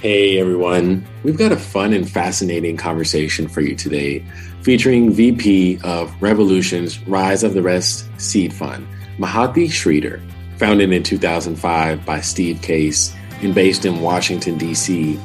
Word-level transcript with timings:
Hey 0.00 0.38
everyone, 0.38 1.04
we've 1.24 1.36
got 1.36 1.50
a 1.50 1.56
fun 1.56 1.92
and 1.92 2.08
fascinating 2.08 2.76
conversation 2.76 3.48
for 3.48 3.62
you 3.62 3.74
today 3.74 4.24
featuring 4.62 5.10
VP 5.10 5.80
of 5.82 6.14
Revolution's 6.22 7.00
Rise 7.08 7.42
of 7.42 7.52
the 7.52 7.62
Rest 7.62 8.08
Seed 8.16 8.54
Fund, 8.54 8.86
Mahathi 9.18 9.66
Sridhar. 9.66 10.22
Founded 10.58 10.92
in 10.92 11.02
2005 11.02 12.06
by 12.06 12.20
Steve 12.20 12.62
Case 12.62 13.12
and 13.42 13.52
based 13.56 13.84
in 13.84 14.00
Washington, 14.00 14.56
D.C., 14.56 15.18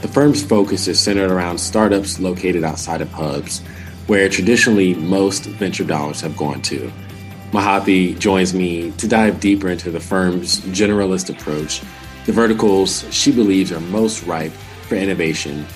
the 0.00 0.06
firm's 0.06 0.44
focus 0.44 0.86
is 0.86 1.00
centered 1.00 1.32
around 1.32 1.58
startups 1.58 2.20
located 2.20 2.62
outside 2.62 3.00
of 3.00 3.10
hubs, 3.10 3.58
where 4.06 4.28
traditionally 4.28 4.94
most 4.94 5.46
venture 5.46 5.82
dollars 5.82 6.20
have 6.20 6.36
gone 6.36 6.62
to. 6.62 6.92
Mahathi 7.50 8.16
joins 8.16 8.54
me 8.54 8.92
to 8.92 9.08
dive 9.08 9.40
deeper 9.40 9.68
into 9.68 9.90
the 9.90 9.98
firm's 9.98 10.60
generalist 10.60 11.36
approach 11.36 11.82
the 12.30 12.36
verticals 12.36 13.04
she 13.12 13.32
believes 13.32 13.72
are 13.72 13.80
most 13.80 14.22
ripe 14.22 14.52
for 14.86 14.94
innovation, 14.94 15.66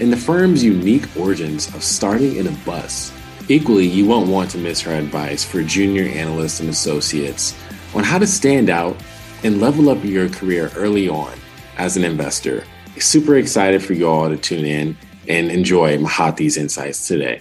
and 0.00 0.12
the 0.12 0.16
firm's 0.16 0.62
unique 0.62 1.08
origins 1.16 1.66
of 1.74 1.82
starting 1.82 2.36
in 2.36 2.46
a 2.46 2.56
bus. 2.64 3.12
Equally, 3.48 3.84
you 3.84 4.06
won't 4.06 4.30
want 4.30 4.48
to 4.48 4.58
miss 4.58 4.80
her 4.80 4.92
advice 4.92 5.42
for 5.42 5.64
junior 5.64 6.04
analysts 6.04 6.60
and 6.60 6.68
associates 6.68 7.52
on 7.96 8.04
how 8.04 8.16
to 8.16 8.28
stand 8.28 8.70
out 8.70 8.94
and 9.42 9.60
level 9.60 9.90
up 9.90 10.04
your 10.04 10.28
career 10.28 10.70
early 10.76 11.08
on 11.08 11.36
as 11.78 11.96
an 11.96 12.04
investor. 12.04 12.62
Super 13.00 13.38
excited 13.38 13.82
for 13.82 13.94
you 13.94 14.08
all 14.08 14.28
to 14.28 14.36
tune 14.36 14.64
in 14.64 14.96
and 15.28 15.50
enjoy 15.50 15.98
Mahathi's 15.98 16.56
insights 16.56 17.08
today. 17.08 17.40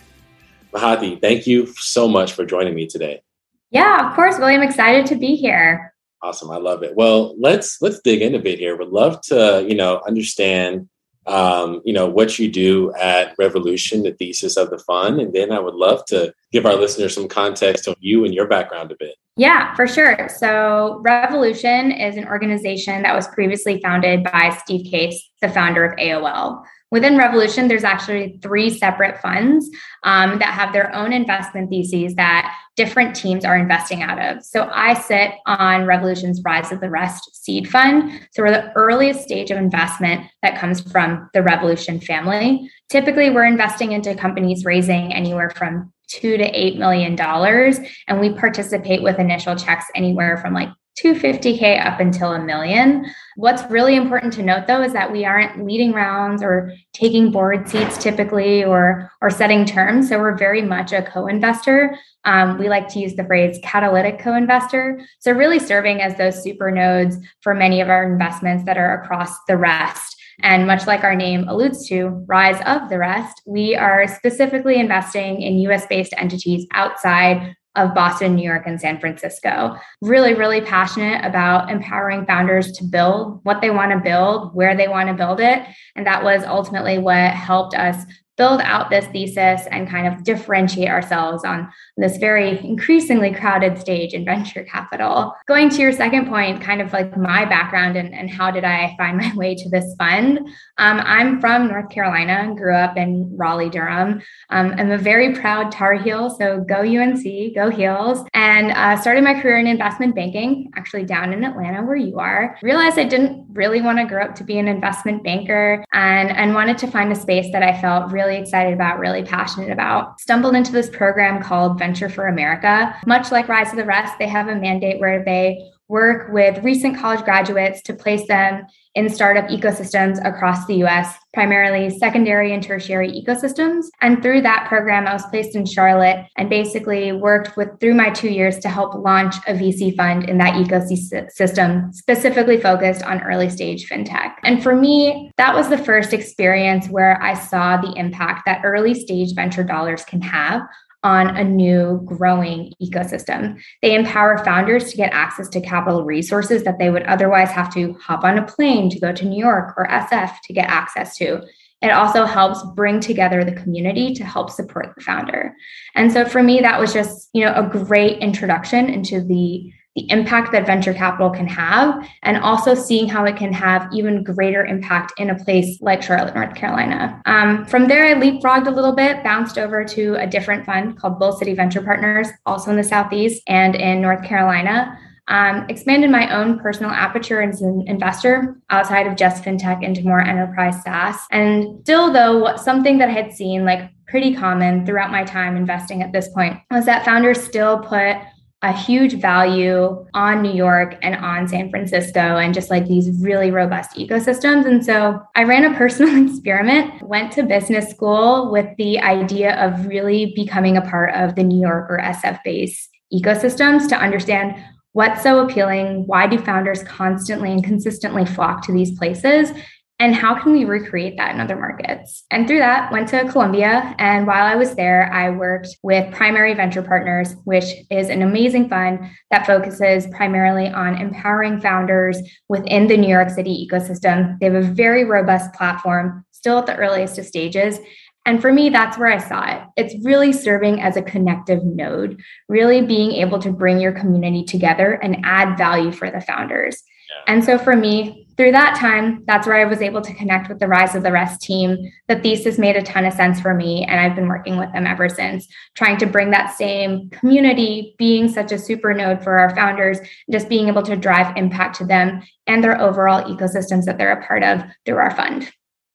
Mahathi, 0.74 1.22
thank 1.22 1.46
you 1.46 1.68
so 1.76 2.08
much 2.08 2.34
for 2.34 2.44
joining 2.44 2.74
me 2.74 2.88
today. 2.88 3.22
Yeah, 3.70 4.10
of 4.10 4.16
course, 4.16 4.40
William. 4.40 4.64
Excited 4.64 5.06
to 5.06 5.16
be 5.16 5.36
here. 5.36 5.93
Awesome. 6.24 6.52
I 6.52 6.58
love 6.58 6.84
it. 6.84 6.96
Well, 6.96 7.36
let's 7.38 7.82
let's 7.82 8.00
dig 8.00 8.22
in 8.22 8.34
a 8.34 8.40
bit 8.40 8.58
here. 8.58 8.78
Would 8.78 8.90
love 8.90 9.20
to, 9.24 9.66
you 9.68 9.76
know, 9.76 10.02
understand 10.08 10.88
um, 11.26 11.82
you 11.86 11.94
know, 11.94 12.08
what 12.08 12.38
you 12.38 12.52
do 12.52 12.94
at 12.96 13.34
Revolution, 13.38 14.04
the 14.04 14.12
thesis 14.14 14.58
of 14.58 14.70
the 14.70 14.78
fund, 14.80 15.22
and 15.22 15.34
then 15.34 15.52
I 15.52 15.60
would 15.60 15.76
love 15.76 16.06
to 16.08 16.34
give 16.52 16.66
our 16.66 16.76
listeners 16.76 17.16
some 17.16 17.28
context 17.28 17.88
on 17.88 17.96
you 18.00 18.26
and 18.26 18.34
your 18.34 18.48
background 18.48 18.92
a 18.92 18.96
bit. 19.00 19.16
Yeah, 19.38 19.74
for 19.76 19.88
sure. 19.88 20.28
So, 20.38 21.00
Revolution 21.02 21.92
is 21.92 22.18
an 22.18 22.28
organization 22.28 23.02
that 23.04 23.16
was 23.16 23.28
previously 23.30 23.80
founded 23.82 24.24
by 24.24 24.56
Steve 24.64 24.92
Case, 24.92 25.30
the 25.42 25.50
founder 25.50 25.86
of 25.86 25.98
AOL. 25.98 26.64
Within 26.94 27.18
Revolution, 27.18 27.68
there's 27.68 27.84
actually 27.84 28.38
three 28.44 28.70
separate 28.70 29.20
funds 29.20 29.68
um, 30.04 30.38
that 30.38 30.54
have 30.54 30.74
their 30.74 30.94
own 30.94 31.12
investment 31.12 31.72
theses 31.72 32.14
that 32.18 32.56
different 32.76 33.16
teams 33.16 33.44
are 33.44 33.58
investing 33.58 34.04
out 34.04 34.20
of. 34.20 34.44
So 34.46 34.70
I 34.72 34.94
sit 34.94 35.32
on 35.48 35.88
Revolution's 35.88 36.44
Rise 36.46 36.72
of 36.72 36.82
the 36.82 36.92
Rest 36.92 37.44
seed 37.44 37.68
fund. 37.68 38.12
So 38.32 38.44
we're 38.44 38.52
the 38.52 38.72
earliest 38.74 39.24
stage 39.24 39.50
of 39.50 39.58
investment 39.58 40.28
that 40.44 40.60
comes 40.60 40.82
from 40.82 41.32
the 41.34 41.42
Revolution 41.42 42.00
family. 42.00 42.70
Typically, 42.90 43.32
we're 43.32 43.48
investing 43.48 43.94
into 43.94 44.14
companies 44.14 44.64
raising 44.64 45.16
anywhere 45.16 45.50
from 45.50 45.92
two 46.08 46.38
to 46.38 46.44
eight 46.44 46.78
million 46.78 47.16
dollars, 47.16 47.80
and 48.08 48.20
we 48.20 48.34
participate 48.34 49.02
with 49.02 49.18
initial 49.18 49.56
checks 49.56 49.86
anywhere 49.96 50.38
from 50.38 50.54
like 50.54 50.70
250K 51.02 51.84
up 51.84 52.00
until 52.00 52.34
a 52.34 52.40
million. 52.40 53.06
What's 53.36 53.70
really 53.72 53.96
important 53.96 54.34
to 54.34 54.44
note 54.44 54.68
though 54.68 54.82
is 54.84 54.94
that 54.94 55.12
we 55.12 55.26
aren't 55.26 55.66
leading 55.66 55.92
rounds 55.92 56.44
or 56.44 56.72
taking 56.94 57.32
board 57.32 57.68
seats 57.68 57.98
typically 57.98 58.64
or, 58.64 59.12
or 59.22 59.30
setting 59.30 59.66
terms. 59.66 60.10
So 60.10 60.20
we're 60.20 60.38
very 60.38 60.62
much 60.62 60.92
a 60.94 61.02
co 61.02 61.28
investor. 61.28 61.98
Um, 62.26 62.60
we 62.60 62.70
like 62.70 62.88
to 62.90 63.00
use 63.00 63.16
the 63.16 63.26
phrase 63.26 63.60
catalytic 63.64 64.20
co 64.20 64.36
investor. 64.36 65.02
So 65.20 65.32
really 65.32 65.60
serving 65.60 66.02
as 66.02 66.16
those 66.16 66.44
super 66.44 66.70
nodes 66.70 67.18
for 67.42 67.54
many 67.54 67.82
of 67.82 67.90
our 67.90 68.12
investments 68.12 68.66
that 68.66 68.78
are 68.78 69.02
across 69.02 69.32
the 69.48 69.58
rest. 69.58 70.16
And 70.42 70.68
much 70.68 70.88
like 70.88 71.04
our 71.04 71.16
name 71.16 71.48
alludes 71.48 71.88
to, 71.90 72.08
Rise 72.28 72.62
of 72.66 72.90
the 72.90 72.98
Rest, 72.98 73.42
we 73.46 73.76
are 73.76 74.08
specifically 74.08 74.80
investing 74.80 75.42
in 75.42 75.60
US 75.60 75.86
based 75.88 76.14
entities 76.18 76.68
outside 76.74 77.56
of 77.76 77.94
Boston, 77.96 78.36
New 78.36 78.44
York, 78.44 78.64
and 78.68 78.80
San 78.80 79.00
Francisco. 79.00 79.76
Really, 80.02 80.34
really 80.34 80.62
passionate 80.62 81.26
about 81.26 81.72
empowering 81.72 82.26
founders 82.26 82.72
to 82.74 82.84
build 82.84 83.40
what 83.44 83.62
they 83.62 83.72
want 83.72 83.92
to 83.92 84.00
build, 84.00 84.54
where 84.54 84.76
they 84.76 84.88
want 84.88 85.10
to 85.10 85.16
build 85.16 85.40
it. 85.40 85.64
And 85.96 86.06
that 86.06 86.24
was 86.24 86.44
ultimately 86.44 87.00
what 87.00 87.32
helped 87.32 87.76
us 87.76 88.06
build 88.38 88.62
out 88.62 88.90
this 88.90 89.06
thesis 89.08 89.68
and 89.70 89.88
kind 89.88 90.08
of 90.08 90.24
differentiate 90.24 90.90
ourselves 90.90 91.44
on 91.46 91.70
this 91.98 92.18
very 92.18 92.58
increasingly 92.66 93.32
crowded 93.32 93.78
stage 93.78 94.14
in 94.14 94.26
venture 94.26 94.64
capital. 94.64 95.36
Going 95.48 95.70
to 95.70 95.82
your 95.82 95.92
second 95.92 96.28
point, 96.28 96.62
kind 96.62 96.82
of 96.82 96.92
like 96.94 97.16
my 97.16 97.46
background 97.46 97.96
and, 97.96 98.14
and 98.14 98.30
how 98.30 98.50
did 98.50 98.64
I 98.64 98.96
find 98.98 99.18
my 99.24 99.34
way 99.36 99.56
to 99.56 99.70
this 99.70 99.96
fund? 99.98 100.40
Um, 100.80 101.02
I'm 101.04 101.40
from 101.40 101.68
North 101.68 101.90
Carolina, 101.90 102.54
grew 102.56 102.76
up 102.76 102.98
in 102.98 103.32
Raleigh, 103.38 103.70
Durham. 103.70 104.22
Um, 104.50 104.74
I'm 104.78 104.92
a 104.92 104.98
very 104.98 105.36
proud 105.36 105.72
Tar 105.72 105.94
Heel, 105.94 106.32
so 106.32 106.62
go 106.62 106.80
UNC, 106.80 107.24
go 107.54 107.70
Heels, 107.70 108.26
and 108.34 108.72
uh, 108.72 109.00
started 109.00 109.24
my 109.24 109.40
career 109.40 109.58
in 109.58 109.68
investment 109.68 110.16
banking, 110.16 110.72
actually 110.76 111.06
down 111.06 111.34
in 111.34 111.44
Atlanta 111.44 111.84
where 111.84 111.96
you 111.96 112.18
are. 112.20 112.58
Realized 112.64 112.98
I 112.98 113.04
didn't 113.04 113.46
really 113.52 113.82
want 113.82 114.00
to 114.00 114.06
grow 114.06 114.24
up 114.24 114.36
to 114.36 114.44
be 114.44 114.58
an 114.58 114.68
investment 114.68 115.24
banker 115.24 115.86
and, 115.94 116.32
and 116.32 116.56
wanted 116.56 116.80
to 116.80 116.88
find 116.88 117.12
a 117.12 117.16
space 117.16 117.52
that 117.52 117.62
I 117.62 117.80
felt 117.80 118.12
really 118.12 118.23
really 118.24 118.42
excited 118.42 118.74
about, 118.74 119.00
really 119.00 119.24
passionate 119.24 119.72
about. 119.72 120.20
Stumbled 120.20 120.56
into 120.56 120.72
this 120.72 120.90
program 120.90 121.42
called 121.42 121.78
Venture 121.78 122.10
for 122.10 122.28
America. 122.28 122.96
Much 123.06 123.32
like 123.32 123.48
Rise 123.48 123.72
of 123.72 123.78
the 123.78 123.86
Rest, 123.86 124.18
they 124.20 124.28
have 124.28 124.48
a 124.48 124.56
mandate 124.56 125.00
where 125.00 125.24
they 125.24 125.73
work 125.94 126.34
with 126.34 126.64
recent 126.64 126.98
college 126.98 127.24
graduates 127.24 127.80
to 127.84 127.94
place 127.94 128.28
them 128.28 128.66
in 128.96 129.10
startup 129.10 129.48
ecosystems 129.48 130.18
across 130.26 130.66
the 130.66 130.84
US, 130.84 131.16
primarily 131.34 131.90
secondary 132.00 132.54
and 132.54 132.64
tertiary 132.64 133.12
ecosystems. 133.12 133.86
And 134.02 134.22
through 134.22 134.42
that 134.42 134.68
program, 134.68 135.08
I 135.08 135.14
was 135.14 135.26
placed 135.28 135.56
in 135.56 135.66
Charlotte 135.66 136.26
and 136.38 136.50
basically 136.50 137.12
worked 137.12 137.56
with 137.58 137.80
through 137.80 137.94
my 137.94 138.10
two 138.10 138.30
years 138.30 138.58
to 138.60 138.70
help 138.70 138.96
launch 138.96 139.36
a 139.48 139.54
VC 139.54 139.96
fund 139.96 140.30
in 140.30 140.38
that 140.40 140.54
ecosystem, 140.56 141.94
specifically 141.94 142.60
focused 142.60 143.04
on 143.04 143.22
early 143.22 143.50
stage 143.50 143.88
fintech. 143.88 144.34
And 144.44 144.62
for 144.64 144.76
me, 144.76 145.32
that 145.38 145.56
was 145.56 145.70
the 145.70 145.78
first 145.78 146.12
experience 146.12 146.88
where 146.88 147.22
I 147.22 147.36
saw 147.36 147.78
the 147.78 147.94
impact 147.98 148.44
that 148.46 148.62
early 148.64 148.94
stage 148.94 149.36
venture 149.36 149.64
dollars 149.64 150.04
can 150.06 150.22
have 150.22 150.62
on 151.04 151.36
a 151.36 151.44
new 151.44 152.02
growing 152.06 152.74
ecosystem. 152.82 153.62
They 153.82 153.94
empower 153.94 154.44
founders 154.44 154.90
to 154.92 154.98
get 154.98 155.12
access 155.14 155.50
to 155.50 155.62
capital 155.62 156.06
resources 156.06 156.64
that 156.64 156.80
they 156.80 156.90
would 156.90 157.04
otherwise 157.04 157.50
have 157.52 157.74
to 157.74 157.94
hop 157.94 158.24
on 158.24 158.38
a 158.38 158.46
plane 158.46 158.90
to 158.90 159.00
go 159.00 159.12
to 159.12 159.26
New 159.26 159.38
York 159.38 159.74
or 159.78 159.88
SF 159.88 160.40
to 160.44 160.54
get 160.54 160.70
access 160.70 161.18
to. 161.18 161.42
It 161.82 161.90
also 161.90 162.24
helps 162.26 162.64
bring 162.76 163.02
together 163.02 163.44
the 163.44 163.52
community 163.52 164.14
to 164.14 164.24
help 164.24 164.50
support 164.50 164.94
the 164.96 165.02
founder. 165.02 165.54
And 165.96 166.12
so 166.14 166.24
for 166.24 166.42
me, 166.42 166.62
that 166.62 166.80
was 166.80 166.94
just, 166.94 167.30
you 167.34 167.44
know, 167.44 167.54
a 167.54 167.68
great 167.68 168.20
introduction 168.20 168.90
into 168.90 169.20
the 169.22 169.70
the 169.96 170.10
impact 170.10 170.52
that 170.52 170.66
venture 170.66 170.94
capital 170.94 171.30
can 171.30 171.48
have, 171.48 172.08
and 172.24 172.38
also 172.38 172.74
seeing 172.74 173.08
how 173.08 173.26
it 173.26 173.36
can 173.36 173.54
have 173.54 173.88
even 173.94 174.24
greater 174.24 174.66
impact 174.66 175.14
in 175.18 175.30
a 175.30 175.44
place 175.44 175.80
like 175.82 176.02
Charlotte, 176.02 176.34
North 176.34 176.56
Carolina. 176.56 177.22
Um, 177.26 177.66
from 177.66 177.88
there, 177.88 178.06
I 178.06 178.14
leapfrogged 178.20 178.68
a 178.68 178.72
little 178.72 178.96
bit, 178.96 179.24
bounced 179.24 179.58
over 179.58 179.86
to 179.86 180.16
a 180.16 180.26
different 180.26 180.66
fund 180.66 180.98
called 180.98 181.20
Bull 181.20 181.34
City 181.34 181.54
Venture 181.54 181.82
Partners, 181.82 182.28
also 182.46 182.72
in 182.72 182.78
the 182.78 182.84
Southeast 182.84 183.44
and 183.48 183.76
in 183.76 184.02
North 184.02 184.24
Carolina. 184.24 184.98
Um, 185.30 185.66
expanded 185.70 186.12
my 186.12 186.36
own 186.36 186.60
personal 186.60 186.92
aperture 186.92 187.42
as 187.42 187.62
an 187.62 187.86
investor 187.88 188.58
outside 188.70 189.08
of 189.08 189.16
just 189.16 189.42
fintech 189.42 189.82
into 189.82 190.04
more 190.04 190.20
enterprise 190.20 190.84
SaaS. 190.84 191.18
And 191.32 191.80
still, 191.84 192.12
though, 192.12 192.58
something 192.58 192.98
that 192.98 193.08
I 193.08 193.14
had 193.14 193.32
seen 193.32 193.64
like 193.64 193.90
pretty 194.06 194.36
common 194.36 194.86
throughout 194.86 195.12
my 195.12 195.24
time 195.24 195.56
investing 195.56 196.04
at 196.04 196.12
this 196.12 196.28
point 196.30 196.60
was 196.70 196.86
that 196.86 197.06
founders 197.06 197.42
still 197.42 197.80
put 197.80 198.18
a 198.64 198.72
huge 198.72 199.16
value 199.16 200.06
on 200.14 200.42
New 200.42 200.54
York 200.54 200.98
and 201.02 201.16
on 201.18 201.50
San 201.50 201.70
Francisco 201.70 202.38
and 202.38 202.54
just 202.54 202.70
like 202.70 202.88
these 202.88 203.10
really 203.22 203.52
robust 203.52 203.96
ecosystems. 203.98 204.66
And 204.66 204.84
so 204.84 205.22
I 205.36 205.44
ran 205.44 205.66
a 205.66 205.78
personal 205.78 206.26
experiment, 206.30 207.04
went 207.04 207.34
to 207.34 207.44
business 207.44 207.90
school 207.90 208.52
with 208.52 208.68
the 208.78 209.00
idea 209.00 209.62
of 209.62 209.86
really 209.86 210.32
becoming 210.34 210.78
a 210.78 210.82
part 210.82 211.14
of 211.14 211.36
the 211.36 211.44
New 211.44 211.60
York 211.60 211.88
or 211.90 212.00
SF 212.00 212.40
based 212.46 212.90
ecosystems 213.14 213.90
to 213.90 213.98
understand 213.98 214.56
what's 214.94 215.22
so 215.22 215.40
appealing, 215.40 216.08
why 216.08 216.26
do 216.26 216.38
founders 216.38 216.84
constantly 216.84 217.52
and 217.52 217.64
consistently 217.64 218.26
flock 218.26 218.66
to 218.66 218.72
these 218.72 218.98
places, 218.98 219.52
and 220.00 220.16
how 220.16 220.34
can 220.36 220.52
we 220.52 220.66
recreate 220.66 221.18
that 221.18 221.34
in 221.34 221.40
other 221.40 221.56
markets 221.56 222.24
and 222.32 222.48
through 222.48 222.60
that 222.60 222.92
went 222.92 223.08
to 223.08 223.28
columbia 223.30 223.96
and 224.00 224.26
while 224.28 224.46
i 224.46 224.56
was 224.56 224.76
there 224.76 225.12
i 225.14 225.30
worked 225.30 225.70
with 225.84 226.14
primary 226.14 226.54
venture 226.54 226.82
partners 226.82 227.36
which 227.44 227.66
is 227.90 228.10
an 228.10 228.22
amazing 228.22 228.68
fund 228.68 229.00
that 229.32 229.46
focuses 229.46 230.08
primarily 230.08 230.68
on 230.68 230.98
empowering 230.98 231.60
founders 231.60 232.18
within 232.50 232.88
the 232.88 232.98
new 232.98 233.10
york 233.10 233.30
city 233.30 233.68
ecosystem 233.68 234.38
they 234.40 234.46
have 234.48 234.56
a 234.56 234.62
very 234.62 235.06
robust 235.06 235.54
platform 235.54 236.26
still 236.32 236.60
at 236.60 236.66
the 236.66 236.76
earliest 236.76 237.18
of 237.18 237.26
stages 237.26 237.80
and 238.26 238.42
for 238.42 238.54
me, 238.54 238.70
that's 238.70 238.98
where 238.98 239.12
I 239.12 239.18
saw 239.18 239.46
it. 239.52 239.64
It's 239.76 240.06
really 240.06 240.32
serving 240.32 240.80
as 240.80 240.96
a 240.96 241.02
connective 241.02 241.64
node, 241.64 242.22
really 242.48 242.82
being 242.82 243.12
able 243.12 243.40
to 243.40 243.52
bring 243.52 243.80
your 243.82 243.92
community 243.92 244.46
together 244.46 244.94
and 244.94 245.18
add 245.26 245.58
value 245.58 245.92
for 245.92 246.10
the 246.10 246.22
founders. 246.22 246.82
Yeah. 247.10 247.34
And 247.34 247.44
so 247.44 247.58
for 247.58 247.76
me, 247.76 248.23
through 248.36 248.52
that 248.54 248.76
time, 248.76 249.24
that's 249.26 249.46
where 249.46 249.58
I 249.58 249.66
was 249.66 249.82
able 249.82 250.02
to 250.02 250.14
connect 250.14 250.50
with 250.50 250.60
the 250.60 250.68
Rise 250.68 250.96
of 250.96 251.04
the 251.04 251.12
Rest 251.12 251.42
team. 251.42 251.78
The 252.08 252.20
thesis 252.20 252.58
made 252.58 252.76
a 252.76 252.82
ton 252.82 253.06
of 253.06 253.14
sense 253.14 253.40
for 253.40 253.54
me, 253.54 253.84
and 253.84 254.00
I've 254.00 254.16
been 254.16 254.28
working 254.28 254.58
with 254.58 254.72
them 254.74 254.88
ever 254.88 255.08
since, 255.10 255.48
trying 255.76 255.98
to 255.98 256.06
bring 256.06 256.32
that 256.32 256.56
same 256.58 257.10
community, 257.10 257.96
being 257.98 258.28
such 258.28 258.52
a 258.52 258.58
super 258.58 258.94
node 258.94 259.24
for 259.24 259.38
our 259.38 259.54
founders, 259.56 260.00
just 260.32 260.50
being 260.50 260.68
able 260.68 260.84
to 260.84 260.96
drive 260.96 261.38
impact 261.38 261.78
to 261.78 261.86
them 261.86 262.24
and 262.48 262.64
their 262.64 262.80
overall 262.82 263.24
ecosystems 263.24 263.86
that 263.86 263.98
they're 263.98 264.20
a 264.20 264.26
part 264.26 264.44
of 264.44 264.64
through 264.86 264.98
our 264.98 265.16
fund. 265.16 265.52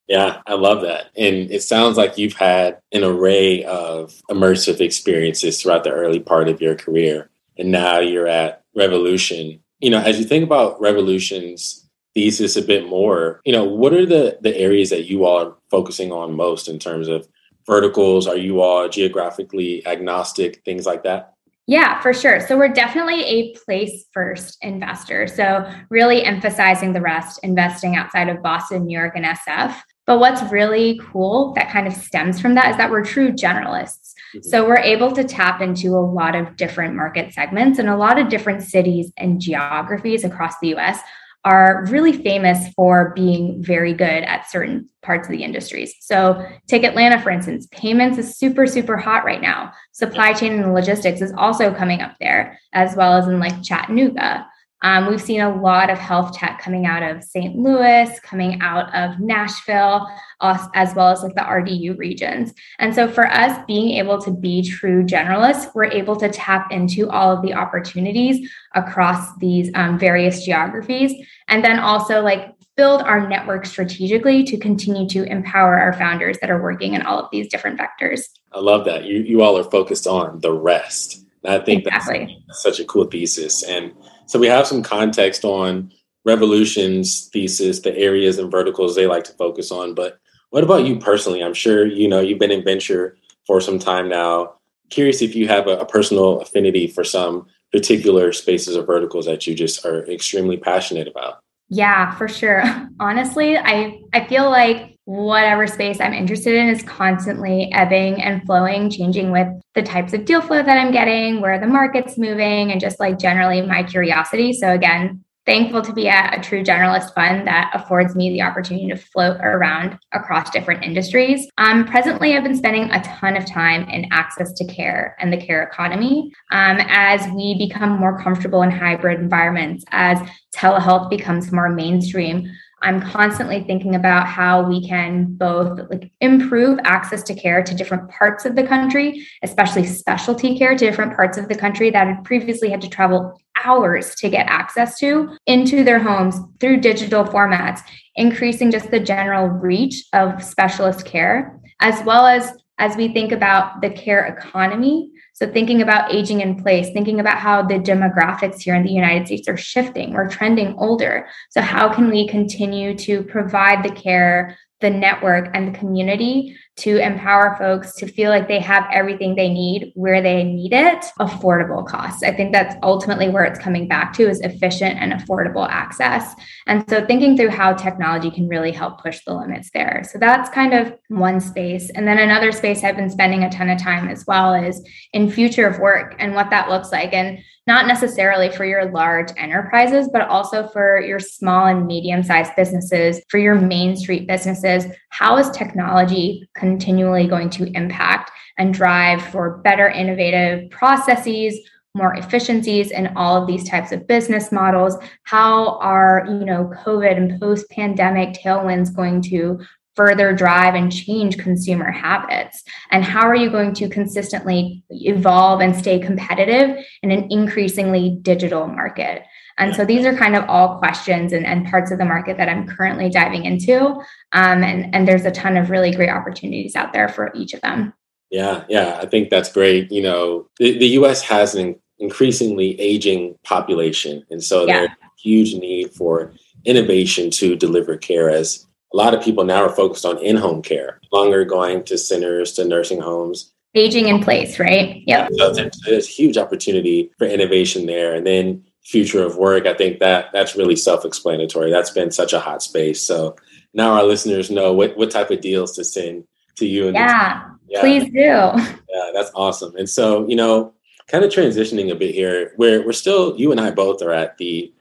Yeah, 0.07 0.41
I 0.47 0.55
love 0.55 0.81
that. 0.81 1.11
And 1.15 1.51
it 1.51 1.61
sounds 1.61 1.95
like 1.95 2.17
you've 2.17 2.33
had 2.33 2.79
an 2.91 3.03
array 3.03 3.63
of 3.65 4.19
immersive 4.31 4.81
experiences 4.81 5.61
throughout 5.61 5.83
the 5.83 5.91
early 5.91 6.19
part 6.19 6.49
of 6.49 6.61
your 6.61 6.73
career. 6.73 7.29
And 7.57 7.71
now 7.71 7.99
you're 7.99 8.27
at 8.27 8.63
Revolution. 8.75 9.59
You 9.79 9.91
know, 9.91 9.99
as 9.99 10.17
you 10.17 10.25
think 10.25 10.43
about 10.43 10.81
Revolution's 10.81 11.88
thesis 12.19 12.57
a 12.57 12.61
bit 12.61 12.85
more, 12.85 13.39
you 13.45 13.53
know, 13.53 13.63
what 13.63 13.93
are 13.93 14.05
the 14.05 14.37
the 14.41 14.55
areas 14.57 14.89
that 14.89 15.05
you 15.05 15.23
all 15.23 15.39
are 15.39 15.55
focusing 15.71 16.11
on 16.11 16.35
most 16.35 16.67
in 16.67 16.77
terms 16.77 17.07
of 17.07 17.27
verticals? 17.65 18.27
Are 18.27 18.35
you 18.35 18.59
all 18.61 18.89
geographically 18.89 19.87
agnostic, 19.87 20.61
things 20.65 20.85
like 20.85 21.03
that? 21.03 21.33
Yeah, 21.65 22.01
for 22.01 22.13
sure. 22.13 22.45
So 22.45 22.57
we're 22.57 22.73
definitely 22.73 23.23
a 23.23 23.53
place 23.53 24.05
first 24.11 24.57
investor. 24.61 25.27
So 25.27 25.71
really 25.89 26.23
emphasizing 26.23 26.91
the 26.91 26.99
rest, 26.99 27.39
investing 27.43 27.95
outside 27.95 28.27
of 28.27 28.41
Boston, 28.41 28.85
New 28.85 28.97
York, 28.97 29.13
and 29.15 29.23
SF. 29.23 29.75
But 30.05 30.19
what's 30.19 30.41
really 30.51 30.99
cool 31.11 31.53
that 31.53 31.69
kind 31.69 31.87
of 31.87 31.93
stems 31.93 32.41
from 32.41 32.55
that 32.55 32.71
is 32.71 32.77
that 32.77 32.89
we're 32.89 33.05
true 33.05 33.31
generalists. 33.31 34.13
Mm-hmm. 34.35 34.49
So 34.49 34.67
we're 34.67 34.79
able 34.79 35.11
to 35.11 35.23
tap 35.23 35.61
into 35.61 35.89
a 35.89 36.03
lot 36.03 36.35
of 36.35 36.57
different 36.57 36.95
market 36.95 37.33
segments 37.33 37.77
and 37.79 37.87
a 37.87 37.95
lot 37.95 38.19
of 38.19 38.27
different 38.29 38.63
cities 38.63 39.13
and 39.15 39.39
geographies 39.39 40.23
across 40.23 40.55
the 40.59 40.75
US 40.75 40.99
are 41.45 41.85
really 41.89 42.13
famous 42.13 42.67
for 42.73 43.13
being 43.15 43.63
very 43.63 43.93
good 43.93 44.23
at 44.23 44.49
certain 44.49 44.89
parts 45.01 45.27
of 45.27 45.31
the 45.31 45.43
industries. 45.43 45.95
So, 46.01 46.45
take 46.67 46.83
Atlanta, 46.83 47.21
for 47.21 47.29
instance, 47.29 47.67
payments 47.71 48.17
is 48.17 48.37
super, 48.37 48.67
super 48.67 48.97
hot 48.97 49.23
right 49.23 49.41
now. 49.41 49.71
Supply 49.93 50.33
chain 50.33 50.61
and 50.61 50.73
logistics 50.73 51.21
is 51.21 51.33
also 51.37 51.73
coming 51.73 52.01
up 52.01 52.15
there, 52.19 52.59
as 52.73 52.95
well 52.95 53.13
as 53.13 53.27
in 53.27 53.39
like 53.39 53.63
Chattanooga. 53.63 54.45
Um, 54.81 55.07
we've 55.07 55.21
seen 55.21 55.41
a 55.41 55.61
lot 55.61 55.89
of 55.89 55.97
health 55.97 56.33
tech 56.33 56.61
coming 56.61 56.85
out 56.85 57.03
of 57.03 57.23
St. 57.23 57.55
Louis, 57.55 58.17
coming 58.21 58.61
out 58.61 58.93
of 58.95 59.19
Nashville, 59.19 60.07
as 60.41 60.95
well 60.95 61.09
as 61.09 61.21
like 61.21 61.35
the 61.35 61.41
RDU 61.41 61.97
regions. 61.97 62.53
And 62.79 62.95
so 62.95 63.07
for 63.07 63.27
us 63.27 63.59
being 63.67 63.97
able 63.97 64.21
to 64.21 64.31
be 64.31 64.61
true 64.61 65.03
generalists, 65.03 65.73
we're 65.75 65.85
able 65.85 66.15
to 66.17 66.29
tap 66.29 66.71
into 66.71 67.09
all 67.09 67.35
of 67.35 67.41
the 67.41 67.53
opportunities 67.53 68.49
across 68.73 69.35
these 69.37 69.69
um, 69.75 69.99
various 69.99 70.45
geographies. 70.45 71.13
And 71.49 71.63
then 71.63 71.79
also 71.79 72.21
like 72.21 72.55
build 72.77 73.01
our 73.01 73.27
network 73.27 73.65
strategically 73.65 74.41
to 74.45 74.57
continue 74.57 75.05
to 75.09 75.23
empower 75.23 75.77
our 75.77 75.91
founders 75.91 76.37
that 76.39 76.49
are 76.49 76.61
working 76.61 76.93
in 76.93 77.01
all 77.01 77.19
of 77.19 77.29
these 77.29 77.49
different 77.49 77.77
vectors. 77.77 78.21
I 78.53 78.59
love 78.59 78.85
that. 78.85 79.03
You, 79.03 79.21
you 79.21 79.41
all 79.41 79.57
are 79.57 79.65
focused 79.65 80.07
on 80.07 80.39
the 80.39 80.53
rest. 80.53 81.25
And 81.43 81.61
I 81.61 81.65
think 81.65 81.85
exactly. 81.85 82.41
that's 82.47 82.63
such 82.63 82.79
a 82.79 82.85
cool 82.85 83.03
thesis. 83.03 83.63
And 83.63 83.93
so 84.29 84.37
we 84.37 84.45
have 84.45 84.67
some 84.67 84.83
context 84.83 85.43
on 85.43 85.91
Revolution's 86.23 87.29
thesis, 87.33 87.79
the 87.79 87.97
areas 87.97 88.37
and 88.37 88.51
verticals 88.51 88.95
they 88.95 89.07
like 89.07 89.23
to 89.23 89.33
focus 89.33 89.71
on. 89.71 89.95
But 89.95 90.19
what 90.51 90.63
about 90.63 90.85
you 90.85 90.99
personally? 90.99 91.43
I'm 91.43 91.55
sure 91.55 91.87
you 91.87 92.07
know 92.07 92.21
you've 92.21 92.37
been 92.37 92.51
in 92.51 92.63
venture 92.63 93.17
for 93.47 93.59
some 93.59 93.79
time 93.79 94.07
now. 94.07 94.53
Curious 94.91 95.23
if 95.23 95.33
you 95.35 95.47
have 95.47 95.65
a, 95.65 95.77
a 95.77 95.85
personal 95.85 96.41
affinity 96.41 96.85
for 96.85 97.03
some 97.03 97.47
particular 97.71 98.31
spaces 98.31 98.77
or 98.77 98.83
verticals 98.83 99.25
that 99.25 99.47
you 99.47 99.55
just 99.55 99.83
are 99.83 100.05
extremely 100.07 100.57
passionate 100.57 101.07
about. 101.07 101.39
Yeah, 101.69 102.13
for 102.15 102.27
sure. 102.27 102.63
Honestly, 102.99 103.57
I 103.57 103.99
I 104.13 104.27
feel 104.27 104.47
like 104.47 104.95
whatever 105.09 105.65
space 105.65 105.99
I'm 105.99 106.13
interested 106.13 106.53
in 106.53 106.69
is 106.69 106.83
constantly 106.83 107.71
ebbing 107.73 108.21
and 108.21 108.43
flowing, 108.45 108.91
changing 108.91 109.31
with 109.31 109.47
the 109.73 109.81
types 109.81 110.13
of 110.13 110.23
deal 110.23 110.39
flow 110.39 110.61
that 110.61 110.77
I'm 110.77 110.91
getting, 110.91 111.41
where 111.41 111.59
the 111.59 111.65
market's 111.65 112.15
moving, 112.15 112.71
and 112.71 112.79
just 112.79 112.99
like 112.99 113.17
generally 113.17 113.63
my 113.63 113.81
curiosity. 113.81 114.53
So, 114.53 114.71
again, 114.71 115.25
thankful 115.47 115.81
to 115.81 115.93
be 115.93 116.07
at 116.07 116.37
a 116.37 116.41
true 116.47 116.63
generalist 116.63 117.15
fund 117.15 117.47
that 117.47 117.71
affords 117.73 118.15
me 118.15 118.29
the 118.29 118.43
opportunity 118.43 118.87
to 118.87 118.95
float 118.95 119.37
around 119.41 119.97
across 120.11 120.51
different 120.51 120.83
industries. 120.83 121.49
Um, 121.57 121.85
presently, 121.85 122.37
I've 122.37 122.43
been 122.43 122.55
spending 122.55 122.91
a 122.91 123.01
ton 123.01 123.35
of 123.35 123.47
time 123.47 123.89
in 123.89 124.05
access 124.11 124.53
to 124.53 124.65
care 124.65 125.15
and 125.19 125.33
the 125.33 125.37
care 125.37 125.63
economy 125.63 126.31
um, 126.51 126.77
as 126.87 127.27
we 127.33 127.55
become 127.57 127.97
more 127.97 128.21
comfortable 128.21 128.61
in 128.61 128.69
hybrid 128.69 129.19
environments, 129.19 129.83
as 129.89 130.19
telehealth 130.55 131.09
becomes 131.09 131.51
more 131.51 131.69
mainstream. 131.69 132.47
I'm 132.81 133.01
constantly 133.01 133.63
thinking 133.63 133.95
about 133.95 134.27
how 134.27 134.67
we 134.67 134.87
can 134.87 135.25
both 135.25 135.79
like 135.89 136.11
improve 136.21 136.79
access 136.83 137.23
to 137.23 137.35
care 137.35 137.61
to 137.63 137.75
different 137.75 138.09
parts 138.09 138.45
of 138.45 138.55
the 138.55 138.63
country, 138.63 139.27
especially 139.43 139.85
specialty 139.85 140.57
care 140.57 140.75
to 140.75 140.85
different 140.85 141.15
parts 141.15 141.37
of 141.37 141.49
the 141.49 141.55
country 141.55 141.89
that 141.89 142.07
had 142.07 142.23
previously 142.23 142.69
had 142.69 142.81
to 142.81 142.89
travel 142.89 143.39
hours 143.65 144.15
to 144.15 144.29
get 144.29 144.47
access 144.47 144.97
to 144.99 145.35
into 145.45 145.83
their 145.83 145.99
homes 145.99 146.37
through 146.59 146.79
digital 146.79 147.25
formats, 147.25 147.81
increasing 148.15 148.71
just 148.71 148.91
the 148.91 148.99
general 148.99 149.47
reach 149.47 150.05
of 150.13 150.41
specialist 150.43 151.05
care, 151.05 151.59
as 151.81 152.01
well 152.03 152.25
as 152.25 152.53
as 152.77 152.95
we 152.95 153.09
think 153.09 153.33
about 153.33 153.81
the 153.81 153.89
care 153.89 154.25
economy 154.25 155.11
so, 155.39 155.49
thinking 155.49 155.81
about 155.81 156.13
aging 156.13 156.41
in 156.41 156.61
place, 156.61 156.89
thinking 156.89 157.21
about 157.21 157.37
how 157.37 157.61
the 157.61 157.75
demographics 157.75 158.61
here 158.61 158.75
in 158.75 158.83
the 158.83 158.91
United 158.91 159.27
States 159.27 159.47
are 159.47 159.55
shifting, 159.55 160.11
we're 160.11 160.27
trending 160.27 160.75
older. 160.77 161.29
So, 161.49 161.61
how 161.61 161.93
can 161.93 162.09
we 162.09 162.27
continue 162.27 162.93
to 162.97 163.23
provide 163.23 163.81
the 163.81 163.89
care 163.89 164.57
the 164.81 164.89
network 164.89 165.49
and 165.53 165.73
the 165.73 165.77
community 165.77 166.55
to 166.77 166.97
empower 166.97 167.57
folks 167.57 167.93
to 167.95 168.07
feel 168.07 168.29
like 168.29 168.47
they 168.47 168.59
have 168.59 168.87
everything 168.93 169.35
they 169.35 169.49
need 169.49 169.91
where 169.95 170.21
they 170.21 170.43
need 170.43 170.71
it. 170.71 171.05
Affordable 171.19 171.85
costs. 171.85 172.23
I 172.23 172.31
think 172.31 172.53
that's 172.53 172.75
ultimately 172.81 173.27
where 173.27 173.43
it's 173.43 173.59
coming 173.59 173.87
back 173.87 174.13
to 174.13 174.29
is 174.29 174.39
efficient 174.39 174.97
and 174.97 175.11
affordable 175.11 175.67
access. 175.69 176.33
And 176.67 176.89
so 176.89 177.05
thinking 177.05 177.35
through 177.35 177.49
how 177.49 177.73
technology 177.73 178.31
can 178.31 178.47
really 178.47 178.71
help 178.71 179.01
push 179.01 179.19
the 179.25 179.33
limits 179.33 179.69
there. 179.73 180.03
So 180.09 180.17
that's 180.17 180.49
kind 180.49 180.73
of 180.73 180.93
one 181.09 181.41
space. 181.41 181.89
And 181.89 182.07
then 182.07 182.17
another 182.17 182.51
space 182.51 182.83
i've 182.83 182.95
been 182.95 183.09
spending 183.09 183.43
a 183.43 183.49
ton 183.49 183.69
of 183.69 183.81
time 183.81 184.07
as 184.07 184.25
well 184.25 184.53
is 184.53 184.81
in 185.11 185.29
future 185.29 185.67
of 185.67 185.79
work 185.79 186.15
and 186.19 186.33
what 186.33 186.49
that 186.51 186.69
looks 186.69 186.91
like. 186.91 187.13
And 187.13 187.39
not 187.69 187.85
necessarily 187.85 188.49
for 188.49 188.65
your 188.65 188.91
large 188.91 189.29
enterprises, 189.37 190.09
but 190.11 190.23
also 190.23 190.67
for 190.69 190.99
your 191.01 191.19
small 191.19 191.67
and 191.67 191.85
medium 191.85 192.23
sized 192.23 192.51
businesses, 192.55 193.21
for 193.29 193.37
your 193.37 193.53
main 193.53 193.95
street 193.95 194.27
businesses. 194.27 194.87
How 195.09 195.37
is 195.37 195.51
technology 195.51 196.49
continually 196.55 197.27
going 197.27 197.51
to 197.51 197.71
impact 197.77 198.31
and 198.57 198.73
drive 198.73 199.21
for 199.21 199.59
better 199.59 199.87
innovative 199.87 200.69
processes? 200.71 201.57
more 201.95 202.13
efficiencies 202.13 202.91
in 202.91 203.07
all 203.17 203.35
of 203.35 203.47
these 203.47 203.67
types 203.67 203.91
of 203.91 204.05
business 204.05 204.51
models 204.51 204.95
how 205.23 205.79
are 205.79 206.23
you 206.27 206.45
know 206.45 206.71
covid 206.85 207.17
and 207.17 207.41
post 207.41 207.67
pandemic 207.71 208.31
tailwinds 208.35 208.95
going 208.95 209.19
to 209.23 209.59
further 209.99 210.31
drive 210.31 210.75
and 210.75 210.93
change 210.93 211.37
consumer 211.37 211.91
habits? 211.91 212.63
And 212.89 213.03
how 213.03 213.27
are 213.27 213.35
you 213.35 213.49
going 213.49 213.73
to 213.73 213.89
consistently 213.89 214.81
evolve 214.89 215.59
and 215.59 215.75
stay 215.75 215.99
competitive 215.99 216.77
in 217.03 217.11
an 217.11 217.27
increasingly 217.29 218.17
digital 218.21 218.65
market? 218.65 219.23
And 219.57 219.75
so 219.75 219.83
these 219.83 220.05
are 220.05 220.15
kind 220.15 220.37
of 220.37 220.45
all 220.47 220.77
questions 220.77 221.33
and, 221.33 221.45
and 221.45 221.67
parts 221.67 221.91
of 221.91 221.97
the 221.97 222.05
market 222.05 222.37
that 222.37 222.47
I'm 222.47 222.65
currently 222.65 223.09
diving 223.09 223.43
into. 223.43 223.87
Um, 224.31 224.63
and, 224.63 224.95
and 224.95 225.05
there's 225.05 225.25
a 225.25 225.31
ton 225.31 225.57
of 225.57 225.69
really 225.69 225.91
great 225.91 226.09
opportunities 226.09 226.77
out 226.77 226.93
there 226.93 227.09
for 227.09 227.33
each 227.35 227.53
of 227.53 227.59
them. 227.59 227.93
Yeah, 228.31 228.63
yeah, 228.69 228.99
I 229.01 229.05
think 229.05 229.29
that's 229.29 229.51
great. 229.51 229.91
You 229.91 230.03
know, 230.03 230.47
the, 230.59 230.77
the 230.77 230.87
US 230.99 231.21
has 231.23 231.55
an 231.55 231.77
increasingly 231.97 232.79
aging 232.79 233.35
population. 233.43 234.25
And 234.31 234.41
so 234.41 234.65
yeah. 234.65 234.79
there's 234.79 234.91
a 234.91 235.21
huge 235.21 235.55
need 235.55 235.91
for 235.91 236.31
innovation 236.63 237.31
to 237.31 237.57
deliver 237.57 237.97
care 237.97 238.29
as 238.29 238.65
a 238.93 238.97
lot 238.97 239.13
of 239.13 239.23
people 239.23 239.43
now 239.43 239.63
are 239.63 239.75
focused 239.75 240.05
on 240.05 240.17
in-home 240.17 240.61
care, 240.61 240.99
longer 241.11 241.45
going 241.45 241.83
to 241.85 241.97
centers, 241.97 242.53
to 242.53 242.65
nursing 242.65 242.99
homes. 242.99 243.53
Aging 243.75 244.07
in 244.07 244.21
place, 244.21 244.59
right? 244.59 245.03
Yeah. 245.05 245.27
So 245.37 245.53
there's, 245.53 245.79
there's 245.85 246.07
huge 246.07 246.37
opportunity 246.37 247.11
for 247.19 247.27
innovation 247.27 247.85
there. 247.85 248.15
And 248.15 248.25
then 248.25 248.63
future 248.83 249.23
of 249.23 249.37
work, 249.37 249.67
I 249.67 249.75
think 249.75 249.99
that 249.99 250.31
that's 250.33 250.55
really 250.55 250.75
self-explanatory. 250.75 251.69
That's 251.69 251.91
been 251.91 252.09
such 252.09 252.33
a 252.33 252.39
hot 252.39 252.63
space. 252.63 253.03
So 253.03 253.35
now 253.75 253.93
our 253.93 254.03
listeners 254.03 254.49
know 254.49 254.73
what, 254.73 254.97
what 254.97 255.11
type 255.11 255.29
of 255.29 255.41
deals 255.41 255.75
to 255.75 255.83
send 255.83 256.23
to 256.55 256.65
you. 256.65 256.87
And 256.87 256.95
yeah, 256.95 257.51
yeah, 257.67 257.81
please 257.81 258.05
do. 258.05 258.11
Yeah, 258.11 259.11
that's 259.13 259.31
awesome. 259.35 259.75
And 259.75 259.87
so, 259.87 260.27
you 260.27 260.35
know, 260.35 260.73
kind 261.07 261.23
of 261.23 261.31
transitioning 261.31 261.91
a 261.91 261.95
bit 261.95 262.15
here, 262.15 262.53
where 262.55 262.83
we're 262.83 262.91
still, 262.93 263.39
you 263.39 263.51
and 263.51 263.61
I 263.61 263.69
both 263.69 264.01
are 264.01 264.13
at 264.13 264.37
the 264.39 264.73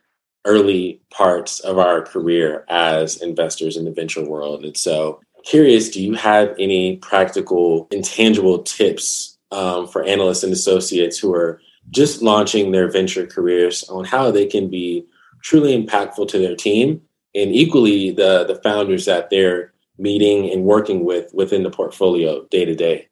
early 0.45 1.00
parts 1.11 1.61
of 1.61 1.78
our 1.78 2.02
career 2.02 2.64
as 2.68 3.21
investors 3.23 3.76
in 3.76 3.85
the 3.85 3.90
venture 3.90 4.25
world. 4.25 4.64
And 4.64 4.76
so, 4.76 5.21
curious, 5.45 5.90
do 5.90 6.02
you 6.02 6.14
have 6.14 6.54
any 6.59 6.97
practical, 6.97 7.88
intangible 7.90 8.62
tips 8.62 9.38
um, 9.50 9.87
for 9.87 10.04
analysts 10.04 10.42
and 10.42 10.52
associates 10.52 11.18
who 11.18 11.35
are 11.35 11.61
just 11.90 12.23
launching 12.23 12.71
their 12.71 12.90
venture 12.90 13.26
careers 13.26 13.85
on 13.85 14.04
how 14.04 14.30
they 14.30 14.47
can 14.47 14.68
be 14.68 15.07
truly 15.42 15.80
impactful 15.80 16.28
to 16.28 16.38
their 16.38 16.57
team 16.57 17.00
and 17.35 17.54
equally 17.54 18.11
the 18.11 18.45
the 18.45 18.57
founders 18.62 19.04
that 19.07 19.30
they're 19.30 19.73
meeting 19.99 20.50
and 20.50 20.64
working 20.64 21.04
with 21.04 21.33
within 21.35 21.62
the 21.62 21.71
portfolio 21.71 22.45
day 22.50 22.64
to 22.64 22.75
day? 22.75 23.09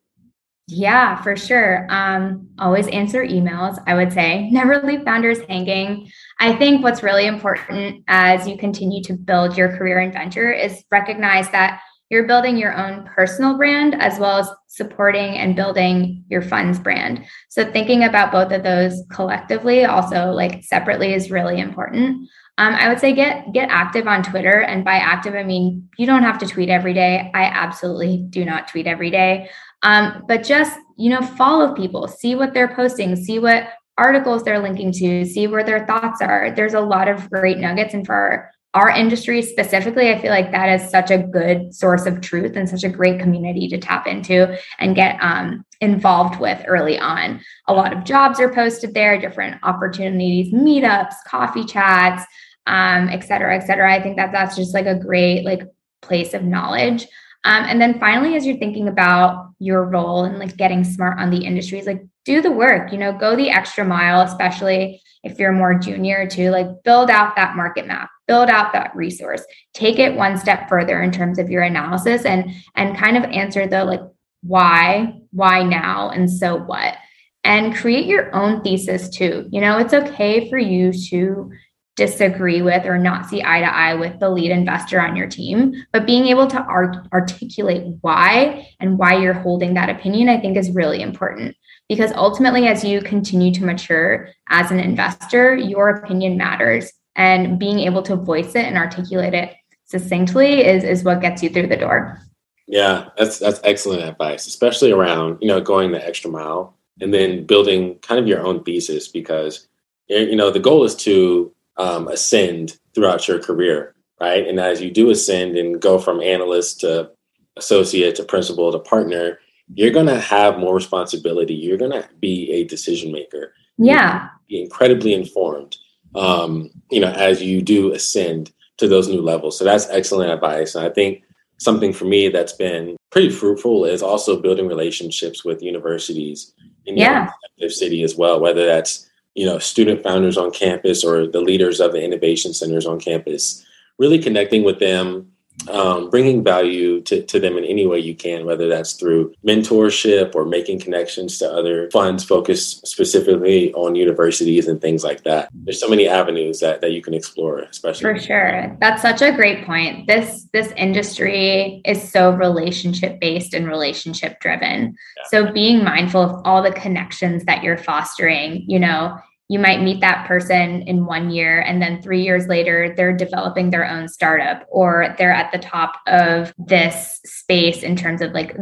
Yeah, 0.68 1.22
for 1.22 1.36
sure. 1.36 1.86
Um, 1.90 2.48
always 2.58 2.88
answer 2.88 3.24
emails, 3.24 3.80
I 3.86 3.94
would 3.94 4.12
say. 4.12 4.50
Never 4.50 4.82
leave 4.82 5.04
founders 5.04 5.38
hanging. 5.48 6.10
I 6.38 6.54
think 6.54 6.82
what's 6.82 7.02
really 7.02 7.26
important 7.26 8.04
as 8.08 8.46
you 8.46 8.58
continue 8.58 9.02
to 9.04 9.14
build 9.14 9.56
your 9.56 9.76
career 9.76 10.00
and 10.00 10.12
venture 10.12 10.52
is 10.52 10.84
recognize 10.90 11.50
that 11.50 11.80
you're 12.08 12.26
building 12.26 12.56
your 12.56 12.76
own 12.76 13.04
personal 13.04 13.56
brand 13.56 14.00
as 14.00 14.18
well 14.18 14.38
as 14.38 14.48
supporting 14.68 15.36
and 15.38 15.56
building 15.56 16.24
your 16.28 16.42
funds 16.42 16.78
brand. 16.78 17.24
So 17.48 17.70
thinking 17.70 18.04
about 18.04 18.30
both 18.30 18.52
of 18.52 18.62
those 18.62 19.02
collectively, 19.10 19.84
also 19.84 20.30
like 20.30 20.62
separately, 20.62 21.14
is 21.14 21.30
really 21.30 21.58
important. 21.58 22.28
Um, 22.58 22.74
I 22.74 22.88
would 22.88 23.00
say 23.00 23.12
get 23.12 23.52
get 23.52 23.68
active 23.70 24.06
on 24.06 24.22
Twitter, 24.22 24.60
and 24.60 24.84
by 24.84 24.94
active 24.94 25.34
I 25.34 25.42
mean 25.42 25.88
you 25.98 26.06
don't 26.06 26.22
have 26.22 26.38
to 26.38 26.46
tweet 26.46 26.68
every 26.68 26.94
day. 26.94 27.30
I 27.34 27.44
absolutely 27.44 28.18
do 28.30 28.44
not 28.44 28.68
tweet 28.68 28.86
every 28.86 29.10
day, 29.10 29.50
um, 29.82 30.22
but 30.28 30.44
just 30.44 30.78
you 30.96 31.10
know 31.10 31.22
follow 31.22 31.74
people, 31.74 32.08
see 32.08 32.34
what 32.34 32.54
they're 32.54 32.74
posting, 32.74 33.16
see 33.16 33.38
what 33.38 33.68
articles 33.98 34.42
they're 34.42 34.60
linking 34.60 34.92
to, 34.92 35.24
see 35.24 35.46
where 35.46 35.64
their 35.64 35.86
thoughts 35.86 36.20
are. 36.20 36.52
There's 36.54 36.74
a 36.74 36.80
lot 36.80 37.08
of 37.08 37.30
great 37.30 37.58
nuggets, 37.58 37.94
and 37.94 38.06
for 38.06 38.50
our 38.74 38.90
industry 38.90 39.40
specifically, 39.40 40.10
I 40.10 40.20
feel 40.20 40.30
like 40.30 40.50
that 40.50 40.68
is 40.68 40.90
such 40.90 41.10
a 41.10 41.16
good 41.16 41.74
source 41.74 42.04
of 42.04 42.20
truth 42.20 42.56
and 42.56 42.68
such 42.68 42.84
a 42.84 42.90
great 42.90 43.18
community 43.18 43.68
to 43.68 43.78
tap 43.78 44.06
into 44.06 44.58
and 44.78 44.94
get 44.94 45.16
um, 45.22 45.64
involved 45.80 46.38
with 46.40 46.62
early 46.66 46.98
on. 46.98 47.40
A 47.68 47.72
lot 47.72 47.96
of 47.96 48.04
jobs 48.04 48.38
are 48.38 48.52
posted 48.52 48.92
there, 48.92 49.18
different 49.18 49.56
opportunities, 49.62 50.52
meetups, 50.52 51.14
coffee 51.26 51.64
chats, 51.64 52.22
um, 52.66 53.08
et 53.08 53.20
cetera, 53.20 53.56
et 53.56 53.66
cetera. 53.66 53.90
I 53.90 54.02
think 54.02 54.16
that 54.16 54.32
that's 54.32 54.56
just 54.56 54.74
like 54.74 54.86
a 54.86 54.98
great 54.98 55.44
like 55.46 55.62
place 56.02 56.34
of 56.34 56.42
knowledge. 56.42 57.06
Um, 57.46 57.64
and 57.64 57.80
then 57.80 57.98
finally, 57.98 58.36
as 58.36 58.44
you're 58.44 58.58
thinking 58.58 58.88
about 58.88 59.52
your 59.58 59.84
role 59.84 60.24
and 60.24 60.38
like 60.38 60.56
getting 60.56 60.84
smart 60.84 61.18
on 61.18 61.30
the 61.30 61.44
industries, 61.44 61.86
like 61.86 62.04
do 62.24 62.42
the 62.42 62.50
work, 62.50 62.92
you 62.92 62.98
know, 62.98 63.12
go 63.12 63.36
the 63.36 63.48
extra 63.48 63.84
mile, 63.84 64.20
especially 64.20 65.00
if 65.22 65.38
you're 65.38 65.52
more 65.52 65.74
junior 65.78 66.26
to 66.26 66.50
like 66.50 66.66
build 66.84 67.08
out 67.08 67.36
that 67.36 67.56
market 67.56 67.86
map 67.86 68.10
build 68.26 68.48
out 68.48 68.72
that 68.72 68.94
resource. 68.94 69.44
Take 69.72 69.98
it 69.98 70.16
one 70.16 70.36
step 70.36 70.68
further 70.68 71.02
in 71.02 71.12
terms 71.12 71.38
of 71.38 71.50
your 71.50 71.62
analysis 71.62 72.24
and 72.24 72.50
and 72.74 72.96
kind 72.96 73.16
of 73.16 73.24
answer 73.24 73.66
the 73.66 73.84
like 73.84 74.02
why 74.42 75.20
why 75.30 75.62
now 75.62 76.10
and 76.10 76.30
so 76.30 76.56
what. 76.56 76.96
And 77.44 77.76
create 77.76 78.06
your 78.06 78.34
own 78.34 78.62
thesis 78.62 79.08
too. 79.08 79.48
You 79.50 79.60
know 79.60 79.78
it's 79.78 79.94
okay 79.94 80.50
for 80.50 80.58
you 80.58 80.92
to 81.10 81.50
disagree 81.96 82.60
with 82.60 82.84
or 82.84 82.98
not 82.98 83.26
see 83.26 83.42
eye 83.42 83.60
to 83.60 83.74
eye 83.74 83.94
with 83.94 84.20
the 84.20 84.28
lead 84.28 84.50
investor 84.50 85.00
on 85.00 85.16
your 85.16 85.26
team. 85.26 85.74
But 85.92 86.06
being 86.06 86.26
able 86.26 86.46
to 86.46 86.60
art- 86.60 87.08
articulate 87.12 87.96
why 88.02 88.68
and 88.78 88.98
why 88.98 89.16
you're 89.16 89.32
holding 89.32 89.74
that 89.74 89.88
opinion 89.88 90.28
i 90.28 90.38
think 90.38 90.56
is 90.56 90.70
really 90.70 91.02
important. 91.02 91.56
Because 91.88 92.12
ultimately 92.12 92.66
as 92.68 92.84
you 92.84 93.00
continue 93.00 93.52
to 93.54 93.64
mature 93.64 94.28
as 94.48 94.70
an 94.70 94.78
investor 94.78 95.56
your 95.56 95.90
opinion 95.90 96.36
matters. 96.36 96.92
And 97.16 97.58
being 97.58 97.80
able 97.80 98.02
to 98.02 98.16
voice 98.16 98.54
it 98.54 98.66
and 98.66 98.76
articulate 98.76 99.32
it 99.32 99.54
succinctly 99.86 100.66
is 100.66 100.84
is 100.84 101.02
what 101.02 101.22
gets 101.22 101.42
you 101.42 101.48
through 101.48 101.68
the 101.68 101.76
door. 101.76 102.20
Yeah 102.66 103.08
that's 103.16 103.38
that's 103.38 103.60
excellent 103.64 104.02
advice 104.02 104.46
especially 104.46 104.92
around 104.92 105.38
you 105.40 105.48
know 105.48 105.62
going 105.62 105.92
the 105.92 106.06
extra 106.06 106.30
mile 106.30 106.76
and 107.00 107.14
then 107.14 107.46
building 107.46 107.98
kind 108.00 108.20
of 108.20 108.26
your 108.26 108.44
own 108.44 108.62
thesis 108.64 109.08
because 109.08 109.66
you 110.08 110.36
know 110.36 110.50
the 110.50 110.60
goal 110.60 110.84
is 110.84 110.94
to 110.94 111.52
um, 111.78 112.08
ascend 112.08 112.78
throughout 112.94 113.28
your 113.28 113.38
career 113.38 113.94
right 114.20 114.46
and 114.46 114.60
as 114.60 114.80
you 114.80 114.90
do 114.90 115.10
ascend 115.10 115.56
and 115.56 115.80
go 115.80 115.98
from 115.98 116.20
analyst 116.20 116.80
to 116.80 117.10
associate 117.56 118.14
to 118.14 118.24
principal 118.24 118.72
to 118.72 118.78
partner 118.78 119.38
you're 119.74 119.90
going 119.90 120.06
to 120.06 120.20
have 120.20 120.58
more 120.58 120.74
responsibility 120.74 121.54
you're 121.54 121.78
going 121.78 121.90
to 121.90 122.08
be 122.20 122.50
a 122.52 122.64
decision 122.64 123.12
maker 123.12 123.52
yeah 123.78 124.28
be 124.48 124.62
incredibly 124.62 125.12
informed 125.12 125.76
um, 126.16 126.70
you 126.90 127.00
know, 127.00 127.12
as 127.12 127.42
you 127.42 127.62
do 127.62 127.92
ascend 127.92 128.52
to 128.78 128.88
those 128.88 129.08
new 129.08 129.20
levels. 129.20 129.58
So 129.58 129.64
that's 129.64 129.88
excellent 129.90 130.32
advice. 130.32 130.74
And 130.74 130.84
I 130.84 130.90
think 130.90 131.22
something 131.58 131.92
for 131.92 132.04
me 132.04 132.28
that's 132.28 132.52
been 132.52 132.96
pretty 133.10 133.30
fruitful 133.30 133.84
is 133.84 134.02
also 134.02 134.40
building 134.40 134.66
relationships 134.66 135.44
with 135.44 135.62
universities 135.62 136.52
in 136.86 136.96
yeah. 136.96 137.30
your 137.56 137.70
city 137.70 138.02
as 138.02 138.16
well, 138.16 138.40
whether 138.40 138.66
that's, 138.66 139.08
you 139.36 139.44
know, 139.44 139.58
student 139.58 140.02
founders 140.02 140.38
on 140.38 140.50
campus 140.50 141.04
or 141.04 141.26
the 141.26 141.42
leaders 141.42 141.78
of 141.78 141.92
the 141.92 142.02
innovation 142.02 142.54
centers 142.54 142.86
on 142.86 142.98
campus, 142.98 143.64
really 143.98 144.18
connecting 144.18 144.64
with 144.64 144.78
them 144.78 145.30
um, 145.68 146.10
bringing 146.10 146.44
value 146.44 147.00
to, 147.02 147.22
to 147.22 147.40
them 147.40 147.56
in 147.56 147.64
any 147.64 147.86
way 147.86 147.98
you 147.98 148.14
can, 148.14 148.46
whether 148.46 148.68
that's 148.68 148.92
through 148.94 149.34
mentorship 149.46 150.34
or 150.34 150.44
making 150.44 150.80
connections 150.80 151.38
to 151.38 151.50
other 151.50 151.90
funds 151.90 152.24
focused 152.24 152.86
specifically 152.86 153.72
on 153.74 153.94
universities 153.94 154.68
and 154.68 154.80
things 154.80 155.02
like 155.02 155.24
that. 155.24 155.48
There's 155.52 155.80
so 155.80 155.88
many 155.88 156.08
avenues 156.08 156.60
that, 156.60 156.80
that 156.80 156.92
you 156.92 157.02
can 157.02 157.14
explore, 157.14 157.60
especially 157.60 158.02
for 158.02 158.18
sure. 158.18 158.76
That's 158.80 159.02
such 159.02 159.22
a 159.22 159.32
great 159.32 159.66
point. 159.66 160.06
This 160.06 160.46
this 160.52 160.72
industry 160.76 161.82
is 161.84 162.10
so 162.10 162.30
relationship 162.30 163.20
based 163.20 163.54
and 163.54 163.66
relationship 163.66 164.40
driven. 164.40 164.96
Yeah. 165.16 165.22
So 165.28 165.52
being 165.52 165.82
mindful 165.82 166.22
of 166.22 166.42
all 166.44 166.62
the 166.62 166.72
connections 166.72 167.44
that 167.44 167.62
you're 167.62 167.76
fostering, 167.78 168.64
you 168.66 168.78
know, 168.78 169.18
you 169.48 169.58
might 169.58 169.82
meet 169.82 170.00
that 170.00 170.26
person 170.26 170.82
in 170.82 171.06
one 171.06 171.30
year 171.30 171.60
and 171.60 171.80
then 171.80 172.02
three 172.02 172.22
years 172.22 172.46
later 172.46 172.92
they're 172.96 173.16
developing 173.16 173.70
their 173.70 173.88
own 173.88 174.08
startup 174.08 174.66
or 174.68 175.14
they're 175.18 175.32
at 175.32 175.52
the 175.52 175.58
top 175.58 176.00
of 176.06 176.52
this 176.58 177.20
space 177.24 177.82
in 177.82 177.96
terms 177.96 178.20
of 178.20 178.32
like 178.32 178.56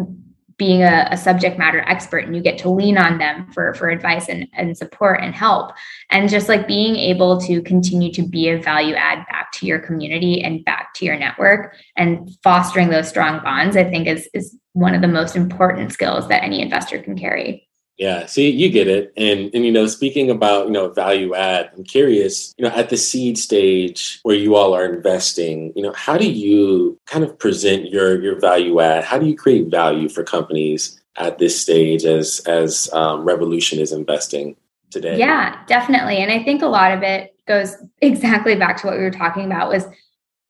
being 0.57 0.83
a, 0.83 1.09
a, 1.11 1.17
subject 1.17 1.59
matter 1.59 1.81
expert 1.81 2.19
and 2.19 2.37
you 2.37 2.41
get 2.41 2.59
to 2.59 2.71
lean 2.71 2.97
on 2.97 3.19
them 3.19 3.50
for 3.53 3.75
for 3.75 3.88
advice 3.91 4.29
and, 4.29 4.47
and 4.53 4.76
support 4.76 5.21
and 5.21 5.35
help. 5.35 5.73
And 6.11 6.29
just 6.29 6.49
like 6.49 6.69
being 6.69 6.95
able 6.95 7.41
to 7.41 7.61
continue 7.62 8.12
to 8.12 8.23
be 8.23 8.49
a 8.49 8.62
value 8.62 8.95
add 8.95 9.26
back 9.26 9.50
to 9.55 9.67
your 9.67 9.79
community 9.79 10.43
and 10.43 10.64
back 10.64 10.95
to 10.95 11.05
your 11.05 11.19
network 11.19 11.75
and 11.97 12.31
fostering 12.43 12.88
those 12.88 13.09
strong 13.09 13.43
bonds 13.43 13.76
i 13.76 13.85
think 13.85 14.07
is 14.07 14.29
is 14.35 14.57
one 14.73 14.95
of 14.95 15.00
the 15.00 15.09
most 15.09 15.37
important 15.37 15.93
skills 15.93 16.29
that 16.29 16.43
any 16.43 16.61
investor 16.61 16.99
can 16.99 17.17
carry 17.17 17.69
yeah, 17.97 18.27
see, 18.27 18.51
you 18.51 18.71
get 18.71 18.89
it. 18.89 19.13
And 19.17 19.55
and 19.55 19.65
you 19.65 19.71
know, 19.71 19.87
speaking 19.87 20.31
about, 20.31 20.67
you 20.67 20.73
know, 20.73 20.89
value 20.91 21.35
add, 21.35 21.71
I'm 21.77 21.85
curious, 21.85 22.53
you 22.59 22.65
know, 22.65 22.75
at 22.75 22.91
the 22.91 22.97
seed 22.97 23.39
stage 23.39 24.19
where 24.25 24.35
you 24.35 24.57
all 24.57 24.75
are 24.75 24.93
investing, 24.93 25.73
you 25.77 25.83
know, 25.83 25.93
how 25.93 26.19
do 26.19 26.29
you 26.29 26.99
kind 27.07 27.23
of 27.23 27.39
present 27.39 27.91
your 27.91 28.21
your 28.21 28.41
value 28.41 28.81
add? 28.81 29.05
How 29.05 29.19
do 29.19 29.27
you 29.27 29.37
create 29.37 29.71
value 29.71 30.09
for 30.09 30.25
companies 30.25 31.01
at 31.17 31.39
this 31.39 31.61
stage 31.61 32.05
as 32.05 32.41
as 32.47 32.91
um, 32.93 33.25
Revolution 33.25 33.79
is 33.79 33.93
investing 33.93 34.57
today? 34.91 35.17
Yeah, 35.17 35.65
definitely. 35.67 36.17
And 36.17 36.33
I 36.33 36.43
think 36.43 36.63
a 36.63 36.67
lot 36.67 36.91
of 36.91 37.03
it 37.05 37.37
goes 37.47 37.77
exactly 38.01 38.57
back 38.57 38.77
to 38.79 38.89
what 38.89 38.97
we 38.97 39.05
were 39.05 39.11
talking 39.11 39.45
about 39.45 39.69
was 39.69 39.87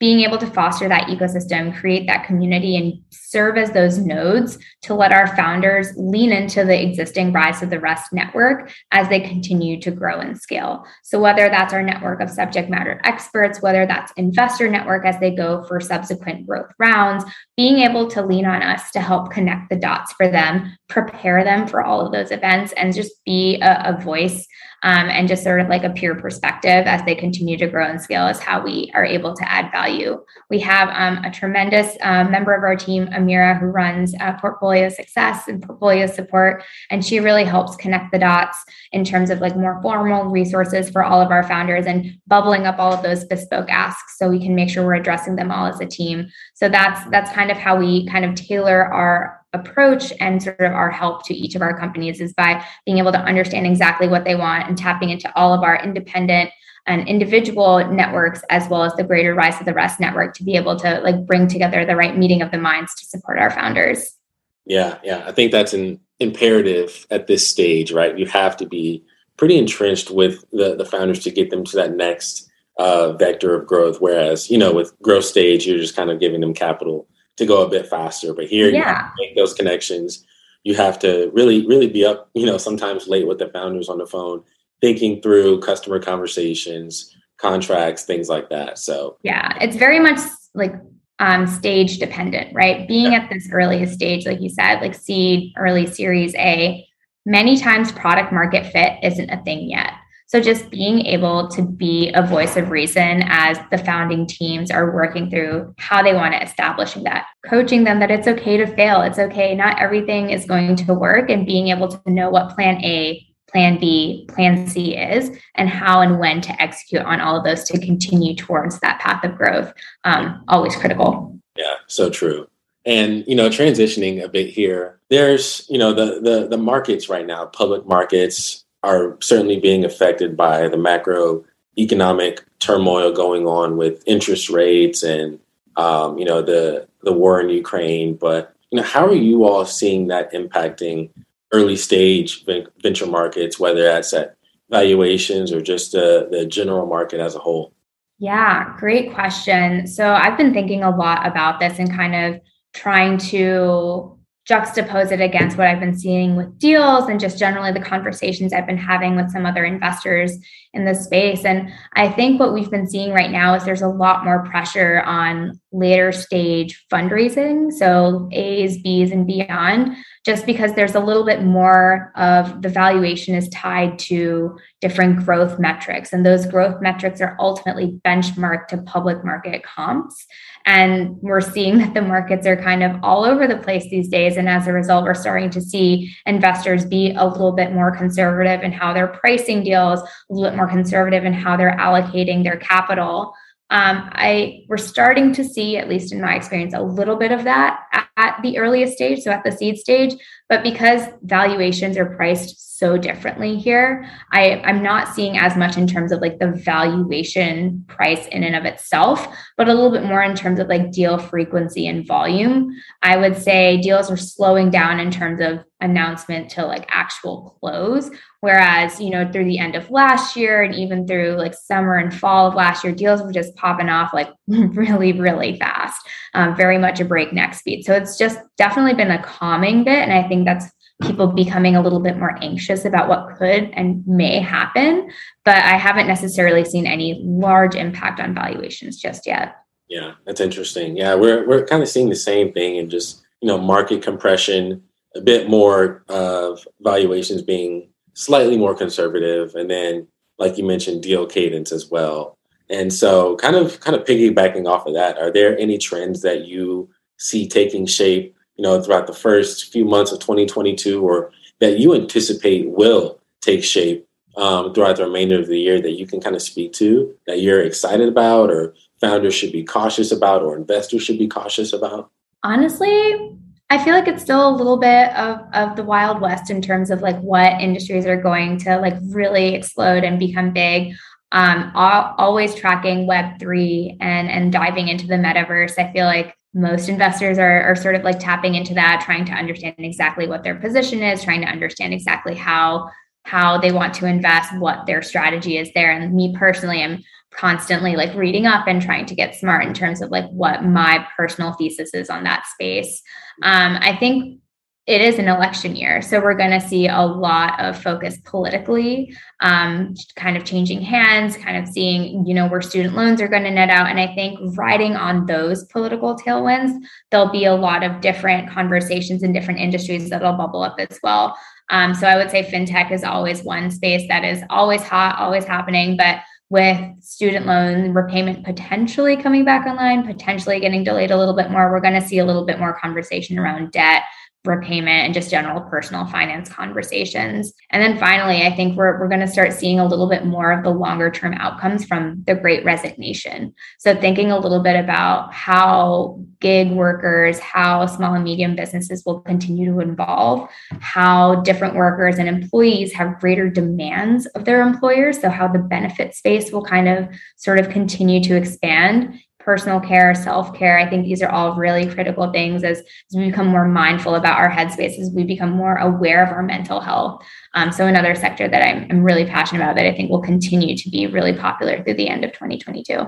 being 0.04 0.20
able 0.20 0.36
to 0.36 0.46
foster 0.48 0.86
that 0.86 1.08
ecosystem, 1.08 1.74
create 1.74 2.06
that 2.06 2.26
community, 2.26 2.76
and 2.76 2.92
serve 3.08 3.56
as 3.56 3.70
those 3.70 3.96
nodes 3.96 4.58
to 4.82 4.92
let 4.92 5.14
our 5.14 5.34
founders 5.34 5.88
lean 5.96 6.30
into 6.30 6.62
the 6.62 6.78
existing 6.78 7.32
Rise 7.32 7.62
of 7.62 7.70
the 7.70 7.80
Rest 7.80 8.12
network 8.12 8.70
as 8.92 9.08
they 9.08 9.18
continue 9.18 9.80
to 9.80 9.90
grow 9.90 10.20
and 10.20 10.38
scale. 10.38 10.84
So, 11.04 11.18
whether 11.18 11.48
that's 11.48 11.72
our 11.72 11.82
network 11.82 12.20
of 12.20 12.28
subject 12.28 12.68
matter 12.68 13.00
experts, 13.02 13.62
whether 13.62 13.86
that's 13.86 14.12
investor 14.18 14.68
network 14.68 15.06
as 15.06 15.18
they 15.20 15.34
go 15.34 15.64
for 15.64 15.80
subsequent 15.80 16.46
growth 16.46 16.70
rounds, 16.78 17.24
being 17.56 17.78
able 17.78 18.06
to 18.10 18.20
lean 18.20 18.44
on 18.44 18.60
us 18.60 18.90
to 18.90 19.00
help 19.00 19.30
connect 19.30 19.70
the 19.70 19.76
dots 19.76 20.12
for 20.12 20.28
them, 20.28 20.76
prepare 20.90 21.44
them 21.44 21.66
for 21.66 21.82
all 21.82 22.04
of 22.04 22.12
those 22.12 22.30
events, 22.30 22.74
and 22.74 22.94
just 22.94 23.24
be 23.24 23.58
a, 23.62 23.94
a 23.96 24.02
voice 24.02 24.46
um, 24.84 25.08
and 25.08 25.26
just 25.26 25.42
sort 25.42 25.60
of 25.60 25.68
like 25.68 25.82
a 25.82 25.90
peer 25.90 26.14
perspective 26.14 26.86
as 26.86 27.02
they 27.06 27.14
continue 27.14 27.56
to 27.56 27.66
grow 27.66 27.86
and 27.86 28.00
scale 28.00 28.26
is 28.28 28.38
how 28.38 28.62
we 28.62 28.92
are 28.94 29.04
able 29.04 29.34
to 29.34 29.50
add 29.50 29.72
value. 29.72 30.22
We 30.50 30.60
have 30.60 30.90
um, 30.90 31.24
a 31.24 31.30
tremendous 31.30 31.96
uh, 32.02 32.24
member 32.24 32.54
of 32.54 32.62
our 32.62 32.76
team, 32.76 33.06
Amira, 33.06 33.58
who 33.58 33.66
runs 33.66 34.14
uh, 34.20 34.34
portfolio 34.38 34.90
success 34.90 35.48
and 35.48 35.62
portfolio 35.62 36.06
support, 36.06 36.62
and 36.90 37.02
she 37.04 37.18
really 37.18 37.44
helps 37.44 37.76
connect 37.76 38.12
the 38.12 38.18
dots 38.18 38.62
in 38.92 39.04
terms 39.04 39.30
of 39.30 39.40
like 39.40 39.56
more 39.56 39.80
formal 39.80 40.26
resources 40.26 40.90
for 40.90 41.02
all 41.02 41.22
of 41.22 41.30
our 41.30 41.48
founders 41.48 41.86
and 41.86 42.18
bubbling 42.26 42.66
up 42.66 42.78
all 42.78 42.92
of 42.92 43.02
those 43.02 43.24
bespoke 43.24 43.70
asks 43.70 44.18
so 44.18 44.28
we 44.28 44.38
can 44.38 44.54
make 44.54 44.68
sure 44.68 44.84
we're 44.84 44.94
addressing 44.94 45.34
them 45.34 45.50
all 45.50 45.66
as 45.66 45.80
a 45.80 45.86
team. 45.86 46.28
So 46.52 46.68
that's 46.68 47.08
that's 47.10 47.32
kind 47.32 47.50
of 47.50 47.56
how 47.56 47.76
we 47.76 48.06
kind 48.08 48.26
of 48.26 48.34
tailor 48.34 48.84
our 48.84 49.43
approach 49.54 50.12
and 50.20 50.42
sort 50.42 50.60
of 50.60 50.72
our 50.72 50.90
help 50.90 51.24
to 51.26 51.34
each 51.34 51.54
of 51.54 51.62
our 51.62 51.78
companies 51.78 52.20
is 52.20 52.32
by 52.34 52.64
being 52.84 52.98
able 52.98 53.12
to 53.12 53.20
understand 53.20 53.66
exactly 53.66 54.08
what 54.08 54.24
they 54.24 54.34
want 54.34 54.68
and 54.68 54.76
tapping 54.76 55.10
into 55.10 55.34
all 55.36 55.54
of 55.54 55.62
our 55.62 55.82
independent 55.82 56.50
and 56.86 57.08
individual 57.08 57.86
networks 57.90 58.42
as 58.50 58.68
well 58.68 58.84
as 58.84 58.92
the 58.94 59.04
greater 59.04 59.34
rise 59.34 59.58
of 59.58 59.64
the 59.64 59.72
rest 59.72 60.00
network 60.00 60.34
to 60.34 60.44
be 60.44 60.56
able 60.56 60.76
to 60.76 61.00
like 61.00 61.24
bring 61.24 61.48
together 61.48 61.86
the 61.86 61.96
right 61.96 62.18
meeting 62.18 62.42
of 62.42 62.50
the 62.50 62.58
minds 62.58 62.94
to 62.94 63.06
support 63.06 63.38
our 63.38 63.50
founders. 63.50 64.18
Yeah 64.66 64.98
yeah. 65.02 65.24
I 65.26 65.32
think 65.32 65.50
that's 65.50 65.72
an 65.72 66.00
imperative 66.20 67.06
at 67.10 67.26
this 67.26 67.48
stage 67.48 67.90
right? 67.92 68.18
You 68.18 68.26
have 68.26 68.56
to 68.58 68.66
be 68.66 69.02
pretty 69.36 69.56
entrenched 69.58 70.10
with 70.10 70.44
the, 70.52 70.76
the 70.76 70.84
founders 70.84 71.20
to 71.20 71.30
get 71.30 71.50
them 71.50 71.64
to 71.64 71.76
that 71.76 71.96
next 71.96 72.50
uh, 72.78 73.12
vector 73.12 73.54
of 73.54 73.66
growth. 73.66 74.00
Whereas, 74.00 74.50
you 74.50 74.58
know, 74.58 74.72
with 74.72 75.00
growth 75.00 75.24
stage, 75.24 75.66
you're 75.66 75.78
just 75.78 75.96
kind 75.96 76.10
of 76.10 76.20
giving 76.20 76.40
them 76.40 76.54
capital 76.54 77.06
to 77.36 77.46
go 77.46 77.64
a 77.64 77.68
bit 77.68 77.86
faster. 77.86 78.32
But 78.34 78.46
here, 78.46 78.70
yeah. 78.70 79.10
you 79.18 79.26
make 79.26 79.36
those 79.36 79.54
connections. 79.54 80.24
You 80.62 80.74
have 80.74 80.98
to 81.00 81.30
really, 81.34 81.66
really 81.66 81.88
be 81.88 82.04
up, 82.04 82.30
you 82.34 82.46
know, 82.46 82.58
sometimes 82.58 83.08
late 83.08 83.26
with 83.26 83.38
the 83.38 83.48
founders 83.48 83.88
on 83.88 83.98
the 83.98 84.06
phone, 84.06 84.42
thinking 84.80 85.20
through 85.20 85.60
customer 85.60 86.00
conversations, 86.00 87.14
contracts, 87.36 88.04
things 88.04 88.28
like 88.28 88.48
that. 88.50 88.78
So, 88.78 89.18
yeah, 89.22 89.58
it's 89.60 89.76
very 89.76 90.00
much 90.00 90.20
like 90.54 90.74
um, 91.18 91.46
stage 91.46 91.98
dependent, 91.98 92.54
right? 92.54 92.88
Being 92.88 93.12
yeah. 93.12 93.20
at 93.20 93.30
this 93.30 93.48
earliest 93.52 93.94
stage, 93.94 94.26
like 94.26 94.40
you 94.40 94.48
said, 94.48 94.80
like 94.80 94.94
seed, 94.94 95.52
early 95.56 95.86
series 95.86 96.34
A, 96.36 96.86
many 97.26 97.58
times 97.58 97.92
product 97.92 98.32
market 98.32 98.66
fit 98.72 98.98
isn't 99.02 99.30
a 99.30 99.42
thing 99.42 99.68
yet. 99.68 99.92
So 100.26 100.40
just 100.40 100.70
being 100.70 101.06
able 101.06 101.48
to 101.48 101.62
be 101.62 102.10
a 102.14 102.26
voice 102.26 102.56
of 102.56 102.70
reason 102.70 103.22
as 103.26 103.58
the 103.70 103.78
founding 103.78 104.26
teams 104.26 104.70
are 104.70 104.94
working 104.94 105.30
through 105.30 105.74
how 105.78 106.02
they 106.02 106.14
want 106.14 106.34
to 106.34 106.42
establish 106.42 106.94
that, 106.94 107.26
coaching 107.46 107.84
them 107.84 108.00
that 108.00 108.10
it's 108.10 108.26
okay 108.26 108.56
to 108.56 108.66
fail. 108.66 109.02
It's 109.02 109.18
okay. 109.18 109.54
Not 109.54 109.80
everything 109.80 110.30
is 110.30 110.46
going 110.46 110.76
to 110.76 110.94
work 110.94 111.30
and 111.30 111.46
being 111.46 111.68
able 111.68 111.88
to 111.88 112.00
know 112.10 112.30
what 112.30 112.54
plan 112.54 112.82
A, 112.82 113.24
plan 113.48 113.78
B, 113.78 114.26
plan 114.28 114.66
C 114.66 114.96
is 114.96 115.30
and 115.54 115.68
how 115.68 116.00
and 116.00 116.18
when 116.18 116.40
to 116.40 116.62
execute 116.62 117.02
on 117.02 117.20
all 117.20 117.36
of 117.36 117.44
those 117.44 117.64
to 117.64 117.78
continue 117.78 118.34
towards 118.34 118.80
that 118.80 119.00
path 119.00 119.22
of 119.24 119.36
growth. 119.36 119.72
Um, 120.04 120.42
always 120.48 120.74
critical. 120.74 121.38
Yeah, 121.56 121.74
so 121.86 122.10
true. 122.10 122.48
And 122.86 123.24
you 123.26 123.36
know, 123.36 123.48
transitioning 123.48 124.22
a 124.22 124.28
bit 124.28 124.48
here, 124.48 125.00
there's 125.08 125.66
you 125.70 125.78
know 125.78 125.92
the 125.92 126.20
the 126.20 126.48
the 126.48 126.58
markets 126.58 127.08
right 127.08 127.26
now, 127.26 127.46
public 127.46 127.86
markets, 127.86 128.63
are 128.84 129.16
certainly 129.20 129.58
being 129.58 129.84
affected 129.84 130.36
by 130.36 130.68
the 130.68 130.76
macroeconomic 130.76 132.40
turmoil 132.58 133.12
going 133.12 133.46
on 133.46 133.76
with 133.76 134.02
interest 134.06 134.50
rates 134.50 135.02
and 135.02 135.38
um, 135.76 136.18
you 136.18 136.24
know 136.24 136.42
the 136.42 136.86
the 137.02 137.12
war 137.12 137.40
in 137.40 137.48
Ukraine. 137.48 138.14
But 138.14 138.54
you 138.70 138.76
know, 138.76 138.82
how 138.82 139.06
are 139.06 139.14
you 139.14 139.44
all 139.44 139.64
seeing 139.64 140.08
that 140.08 140.32
impacting 140.32 141.10
early 141.52 141.76
stage 141.76 142.44
venture 142.82 143.06
markets, 143.06 143.58
whether 143.58 143.82
that's 143.82 144.12
at 144.12 144.36
valuations 144.70 145.52
or 145.52 145.60
just 145.60 145.92
the, 145.92 146.28
the 146.30 146.44
general 146.44 146.86
market 146.86 147.20
as 147.20 147.34
a 147.34 147.38
whole? 147.38 147.72
Yeah, 148.18 148.74
great 148.78 149.12
question. 149.12 149.86
So 149.86 150.12
I've 150.12 150.36
been 150.36 150.52
thinking 150.52 150.82
a 150.82 150.94
lot 150.94 151.26
about 151.26 151.60
this 151.60 151.78
and 151.78 151.90
kind 151.90 152.14
of 152.14 152.40
trying 152.72 153.18
to 153.18 154.13
juxtapose 154.48 155.10
it 155.10 155.20
against 155.20 155.56
what 155.56 155.66
I've 155.66 155.80
been 155.80 155.98
seeing 155.98 156.36
with 156.36 156.58
deals 156.58 157.08
and 157.08 157.18
just 157.18 157.38
generally 157.38 157.72
the 157.72 157.80
conversations 157.80 158.52
I've 158.52 158.66
been 158.66 158.76
having 158.76 159.16
with 159.16 159.30
some 159.30 159.46
other 159.46 159.64
investors 159.64 160.36
in 160.74 160.84
the 160.84 160.94
space. 160.94 161.44
And 161.44 161.72
I 161.94 162.10
think 162.10 162.38
what 162.38 162.52
we've 162.52 162.70
been 162.70 162.88
seeing 162.88 163.12
right 163.12 163.30
now 163.30 163.54
is 163.54 163.64
there's 163.64 163.80
a 163.80 163.88
lot 163.88 164.24
more 164.24 164.44
pressure 164.44 165.00
on 165.02 165.58
later 165.72 166.12
stage 166.12 166.84
fundraising. 166.92 167.72
So 167.72 168.28
A's, 168.32 168.82
B's, 168.82 169.12
and 169.12 169.26
beyond, 169.26 169.96
just 170.26 170.44
because 170.46 170.74
there's 170.74 170.94
a 170.94 171.00
little 171.00 171.24
bit 171.24 171.42
more 171.42 172.12
of 172.16 172.60
the 172.60 172.68
valuation 172.68 173.34
is 173.34 173.48
tied 173.48 173.98
to 174.00 174.58
different 174.80 175.24
growth 175.24 175.58
metrics. 175.58 176.12
And 176.12 176.26
those 176.26 176.46
growth 176.46 176.82
metrics 176.82 177.20
are 177.20 177.36
ultimately 177.38 177.98
benchmarked 178.04 178.68
to 178.68 178.78
public 178.78 179.24
market 179.24 179.62
comps. 179.62 180.26
And 180.66 181.16
we're 181.20 181.40
seeing 181.40 181.78
that 181.78 181.94
the 181.94 182.02
markets 182.02 182.46
are 182.46 182.56
kind 182.56 182.82
of 182.82 182.96
all 183.02 183.24
over 183.24 183.46
the 183.46 183.58
place 183.58 183.84
these 183.90 184.08
days. 184.08 184.36
And 184.36 184.48
as 184.48 184.66
a 184.66 184.72
result, 184.72 185.04
we're 185.04 185.14
starting 185.14 185.50
to 185.50 185.60
see 185.60 186.14
investors 186.26 186.84
be 186.84 187.14
a 187.16 187.26
little 187.26 187.52
bit 187.52 187.72
more 187.72 187.94
conservative 187.94 188.62
in 188.62 188.72
how 188.72 188.92
they're 188.92 189.08
pricing 189.08 189.62
deals, 189.62 190.00
a 190.00 190.06
little 190.30 190.50
bit 190.50 190.56
more 190.56 190.68
conservative 190.68 191.24
in 191.24 191.32
how 191.32 191.56
they're 191.56 191.76
allocating 191.76 192.42
their 192.42 192.56
capital. 192.56 193.34
Um, 193.70 194.08
I 194.12 194.64
we're 194.68 194.76
starting 194.76 195.32
to 195.34 195.44
see, 195.44 195.76
at 195.76 195.88
least 195.88 196.12
in 196.12 196.20
my 196.20 196.34
experience, 196.34 196.74
a 196.74 196.82
little 196.82 197.16
bit 197.16 197.32
of 197.32 197.44
that 197.44 197.80
at, 197.92 198.08
at 198.16 198.38
the 198.42 198.58
earliest 198.58 198.94
stage, 198.94 199.20
so 199.20 199.30
at 199.30 199.42
the 199.42 199.52
seed 199.52 199.78
stage. 199.78 200.14
But 200.48 200.62
because 200.62 201.02
valuations 201.22 201.96
are 201.96 202.16
priced 202.16 202.78
so 202.78 202.98
differently 202.98 203.56
here, 203.56 204.08
I, 204.32 204.60
I'm 204.64 204.82
not 204.82 205.14
seeing 205.14 205.38
as 205.38 205.56
much 205.56 205.76
in 205.76 205.86
terms 205.86 206.12
of 206.12 206.20
like 206.20 206.38
the 206.38 206.50
valuation 206.50 207.84
price 207.88 208.26
in 208.26 208.44
and 208.44 208.54
of 208.54 208.64
itself, 208.64 209.26
but 209.56 209.68
a 209.68 209.74
little 209.74 209.90
bit 209.90 210.04
more 210.04 210.22
in 210.22 210.34
terms 210.34 210.58
of 210.58 210.68
like 210.68 210.92
deal 210.92 211.16
frequency 211.16 211.86
and 211.86 212.06
volume. 212.06 212.74
I 213.02 213.16
would 213.16 213.36
say 213.38 213.80
deals 213.80 214.10
are 214.10 214.16
slowing 214.16 214.70
down 214.70 215.00
in 215.00 215.10
terms 215.10 215.40
of 215.40 215.64
announcement 215.80 216.50
to 216.50 216.66
like 216.66 216.86
actual 216.88 217.56
close. 217.60 218.10
Whereas, 218.40 219.00
you 219.00 219.10
know, 219.10 219.30
through 219.30 219.44
the 219.44 219.58
end 219.58 219.74
of 219.74 219.90
last 219.90 220.36
year 220.36 220.62
and 220.62 220.74
even 220.74 221.06
through 221.06 221.36
like 221.36 221.54
summer 221.54 221.96
and 221.96 222.12
fall 222.12 222.46
of 222.48 222.54
last 222.54 222.84
year, 222.84 222.92
deals 222.92 223.22
were 223.22 223.32
just 223.32 223.54
popping 223.54 223.88
off 223.88 224.12
like 224.12 224.30
really, 224.48 225.12
really 225.12 225.58
fast, 225.58 226.06
um, 226.34 226.56
very 226.56 226.78
much 226.78 227.00
a 227.00 227.04
breakneck 227.04 227.54
speed. 227.54 227.84
So 227.84 227.94
it's 227.94 228.18
just 228.18 228.38
definitely 228.58 228.94
been 228.94 229.10
a 229.10 229.22
calming 229.22 229.84
bit. 229.84 229.98
And 229.98 230.12
I 230.12 230.26
think 230.26 230.33
that's 230.42 230.66
people 231.02 231.28
becoming 231.28 231.76
a 231.76 231.82
little 231.82 232.00
bit 232.00 232.16
more 232.16 232.36
anxious 232.42 232.84
about 232.84 233.08
what 233.08 233.36
could 233.36 233.70
and 233.74 234.04
may 234.06 234.40
happen. 234.40 235.10
But 235.44 235.58
I 235.58 235.76
haven't 235.76 236.08
necessarily 236.08 236.64
seen 236.64 236.86
any 236.86 237.20
large 237.22 237.76
impact 237.76 238.18
on 238.18 238.34
valuations 238.34 239.00
just 239.00 239.26
yet. 239.26 239.56
Yeah, 239.88 240.14
that's 240.26 240.40
interesting. 240.40 240.96
Yeah, 240.96 241.14
we're 241.14 241.46
we're 241.46 241.66
kind 241.66 241.82
of 241.82 241.88
seeing 241.88 242.08
the 242.08 242.16
same 242.16 242.52
thing 242.52 242.78
and 242.78 242.90
just, 242.90 243.22
you 243.40 243.46
know, 243.46 243.58
market 243.58 244.02
compression, 244.02 244.82
a 245.14 245.20
bit 245.20 245.48
more 245.48 246.04
of 246.08 246.66
valuations 246.80 247.42
being 247.42 247.90
slightly 248.14 248.56
more 248.56 248.74
conservative 248.74 249.54
and 249.54 249.70
then 249.70 250.06
like 250.38 250.56
you 250.56 250.64
mentioned 250.64 251.02
deal 251.02 251.26
cadence 251.26 251.72
as 251.72 251.90
well. 251.90 252.38
And 252.70 252.92
so 252.92 253.36
kind 253.36 253.56
of 253.56 253.80
kind 253.80 253.96
of 253.96 254.04
piggybacking 254.04 254.66
off 254.66 254.86
of 254.86 254.94
that, 254.94 255.18
are 255.18 255.30
there 255.30 255.58
any 255.58 255.78
trends 255.78 256.22
that 256.22 256.46
you 256.46 256.88
see 257.18 257.46
taking 257.46 257.86
shape 257.86 258.34
you 258.56 258.62
know, 258.62 258.80
throughout 258.80 259.06
the 259.06 259.12
first 259.12 259.72
few 259.72 259.84
months 259.84 260.12
of 260.12 260.20
2022 260.20 261.02
or 261.02 261.32
that 261.60 261.78
you 261.78 261.94
anticipate 261.94 262.68
will 262.70 263.18
take 263.40 263.64
shape 263.64 264.06
um, 264.36 264.72
throughout 264.72 264.96
the 264.96 265.04
remainder 265.04 265.38
of 265.38 265.46
the 265.46 265.58
year 265.58 265.80
that 265.80 265.92
you 265.92 266.06
can 266.06 266.20
kind 266.20 266.34
of 266.34 266.42
speak 266.42 266.72
to 266.74 267.14
that 267.26 267.40
you're 267.40 267.62
excited 267.62 268.08
about 268.08 268.50
or 268.50 268.74
founders 269.00 269.34
should 269.34 269.52
be 269.52 269.62
cautious 269.62 270.10
about 270.12 270.42
or 270.42 270.56
investors 270.56 271.02
should 271.02 271.18
be 271.18 271.28
cautious 271.28 271.72
about? 271.72 272.10
Honestly, 272.42 273.38
I 273.70 273.82
feel 273.82 273.94
like 273.94 274.08
it's 274.08 274.22
still 274.22 274.48
a 274.48 274.54
little 274.56 274.76
bit 274.76 275.14
of, 275.16 275.40
of 275.52 275.76
the 275.76 275.84
wild 275.84 276.20
west 276.20 276.50
in 276.50 276.60
terms 276.60 276.90
of 276.90 277.00
like 277.00 277.18
what 277.20 277.60
industries 277.60 278.06
are 278.06 278.20
going 278.20 278.58
to 278.58 278.78
like 278.78 278.94
really 279.08 279.54
explode 279.54 280.04
and 280.04 280.18
become 280.18 280.52
big. 280.52 280.94
Um, 281.32 281.72
always 281.74 282.54
tracking 282.54 283.08
Web 283.08 283.40
three 283.40 283.96
and 284.00 284.30
and 284.30 284.52
diving 284.52 284.86
into 284.86 285.08
the 285.08 285.16
metaverse. 285.16 285.76
I 285.78 285.92
feel 285.92 286.04
like 286.04 286.36
most 286.54 286.88
investors 286.88 287.36
are, 287.38 287.62
are 287.62 287.76
sort 287.76 287.96
of 287.96 288.02
like 288.02 288.18
tapping 288.18 288.54
into 288.54 288.74
that 288.74 289.02
trying 289.04 289.24
to 289.24 289.32
understand 289.32 289.74
exactly 289.78 290.28
what 290.28 290.44
their 290.44 290.54
position 290.54 291.02
is 291.02 291.22
trying 291.22 291.40
to 291.40 291.46
understand 291.48 291.92
exactly 291.92 292.34
how 292.34 292.88
how 293.24 293.58
they 293.58 293.72
want 293.72 293.94
to 293.94 294.06
invest 294.06 294.56
what 294.58 294.86
their 294.86 295.00
strategy 295.00 295.56
is 295.56 295.70
there. 295.74 295.90
And 295.90 296.14
me 296.14 296.34
personally 296.36 296.82
i'm 296.82 297.02
constantly 297.32 297.96
like 297.96 298.14
reading 298.14 298.46
up 298.46 298.68
and 298.68 298.80
trying 298.80 299.06
to 299.06 299.14
get 299.14 299.34
smart 299.34 299.66
in 299.66 299.74
terms 299.74 300.00
of 300.00 300.10
like 300.10 300.28
what 300.30 300.64
my 300.64 301.04
personal 301.16 301.52
thesis 301.52 301.92
is 301.92 302.08
on 302.08 302.22
that 302.24 302.46
space. 302.46 303.02
Um, 303.42 303.76
i 303.80 303.96
think 303.96 304.40
it 304.86 305.00
is 305.00 305.18
an 305.18 305.28
election 305.28 305.74
year. 305.76 306.02
So 306.02 306.20
we're 306.20 306.36
going 306.36 306.50
to 306.50 306.60
see 306.60 306.88
a 306.88 307.00
lot 307.00 307.58
of 307.58 307.80
focus 307.80 308.18
politically, 308.24 309.16
um, 309.40 309.94
kind 310.14 310.36
of 310.36 310.44
changing 310.44 310.82
hands, 310.82 311.38
kind 311.38 311.56
of 311.56 311.72
seeing, 311.72 312.26
you 312.26 312.34
know, 312.34 312.46
where 312.48 312.60
student 312.60 312.94
loans 312.94 313.22
are 313.22 313.28
going 313.28 313.44
to 313.44 313.50
net 313.50 313.70
out. 313.70 313.88
And 313.88 313.98
I 313.98 314.14
think 314.14 314.38
riding 314.58 314.94
on 314.94 315.24
those 315.24 315.64
political 315.64 316.16
tailwinds, 316.16 316.78
there'll 317.10 317.32
be 317.32 317.46
a 317.46 317.54
lot 317.54 317.82
of 317.82 318.02
different 318.02 318.50
conversations 318.50 319.22
in 319.22 319.32
different 319.32 319.60
industries 319.60 320.10
that'll 320.10 320.34
bubble 320.34 320.62
up 320.62 320.76
as 320.78 320.98
well. 321.02 321.34
Um, 321.70 321.94
so 321.94 322.06
I 322.06 322.16
would 322.16 322.30
say 322.30 322.42
fintech 322.42 322.92
is 322.92 323.04
always 323.04 323.42
one 323.42 323.70
space 323.70 324.06
that 324.08 324.22
is 324.22 324.42
always 324.50 324.82
hot, 324.82 325.18
always 325.18 325.46
happening. 325.46 325.96
But 325.96 326.18
with 326.50 326.78
student 327.02 327.46
loan 327.46 327.94
repayment 327.94 328.44
potentially 328.44 329.16
coming 329.16 329.46
back 329.46 329.66
online, 329.66 330.06
potentially 330.06 330.60
getting 330.60 330.84
delayed 330.84 331.10
a 331.10 331.16
little 331.16 331.34
bit 331.34 331.50
more, 331.50 331.70
we're 331.70 331.80
going 331.80 331.98
to 332.00 332.06
see 332.06 332.18
a 332.18 332.24
little 332.24 332.44
bit 332.44 332.58
more 332.58 332.78
conversation 332.78 333.38
around 333.38 333.72
debt 333.72 334.02
repayment 334.44 335.06
and 335.06 335.14
just 335.14 335.30
general 335.30 335.60
personal 335.62 336.06
finance 336.06 336.50
conversations. 336.50 337.52
And 337.70 337.82
then 337.82 337.98
finally, 337.98 338.42
I 338.42 338.54
think 338.54 338.76
we're, 338.76 339.00
we're 339.00 339.08
going 339.08 339.20
to 339.20 339.28
start 339.28 339.52
seeing 339.52 339.80
a 339.80 339.86
little 339.86 340.08
bit 340.08 340.26
more 340.26 340.52
of 340.52 340.62
the 340.62 340.70
longer 340.70 341.10
term 341.10 341.32
outcomes 341.34 341.84
from 341.86 342.22
the 342.26 342.34
great 342.34 342.64
resignation. 342.64 343.54
So, 343.78 343.94
thinking 343.94 344.30
a 344.30 344.38
little 344.38 344.62
bit 344.62 344.78
about 344.78 345.32
how 345.32 346.20
gig 346.40 346.70
workers, 346.72 347.38
how 347.38 347.86
small 347.86 348.14
and 348.14 348.24
medium 348.24 348.54
businesses 348.54 349.02
will 349.06 349.20
continue 349.20 349.72
to 349.72 349.80
evolve, 349.80 350.48
how 350.80 351.36
different 351.36 351.74
workers 351.74 352.18
and 352.18 352.28
employees 352.28 352.92
have 352.92 353.18
greater 353.20 353.48
demands 353.48 354.26
of 354.26 354.44
their 354.44 354.60
employers. 354.60 355.20
So, 355.20 355.30
how 355.30 355.48
the 355.48 355.58
benefit 355.58 356.14
space 356.14 356.52
will 356.52 356.64
kind 356.64 356.88
of 356.88 357.08
sort 357.36 357.58
of 357.58 357.70
continue 357.70 358.22
to 358.24 358.36
expand 358.36 359.18
personal 359.44 359.78
care, 359.78 360.14
self 360.14 360.54
care. 360.54 360.78
I 360.78 360.88
think 360.88 361.04
these 361.04 361.22
are 361.22 361.28
all 361.28 361.54
really 361.56 361.86
critical 361.86 362.32
things 362.32 362.64
as, 362.64 362.78
as, 362.78 362.86
we 363.14 363.26
become 363.26 363.46
more 363.46 363.68
mindful 363.68 364.14
about 364.14 364.38
our 364.38 364.50
headspace, 364.50 364.98
as 364.98 365.10
we 365.14 365.24
become 365.24 365.50
more 365.50 365.76
aware 365.76 366.24
of 366.24 366.30
our 366.30 366.42
mental 366.42 366.80
health. 366.80 367.22
Um, 367.52 367.70
so, 367.70 367.86
another 367.86 368.14
sector 368.14 368.48
that 368.48 368.62
I'm, 368.62 368.86
I'm 368.90 369.02
really 369.02 369.26
passionate 369.26 369.62
about 369.62 369.76
that 369.76 369.86
I 369.86 369.94
think 369.94 370.10
will 370.10 370.22
continue 370.22 370.76
to 370.76 370.90
be 370.90 371.06
really 371.06 371.34
popular 371.34 371.82
through 371.82 371.94
the 371.94 372.08
end 372.08 372.24
of 372.24 372.32
2022. 372.32 373.04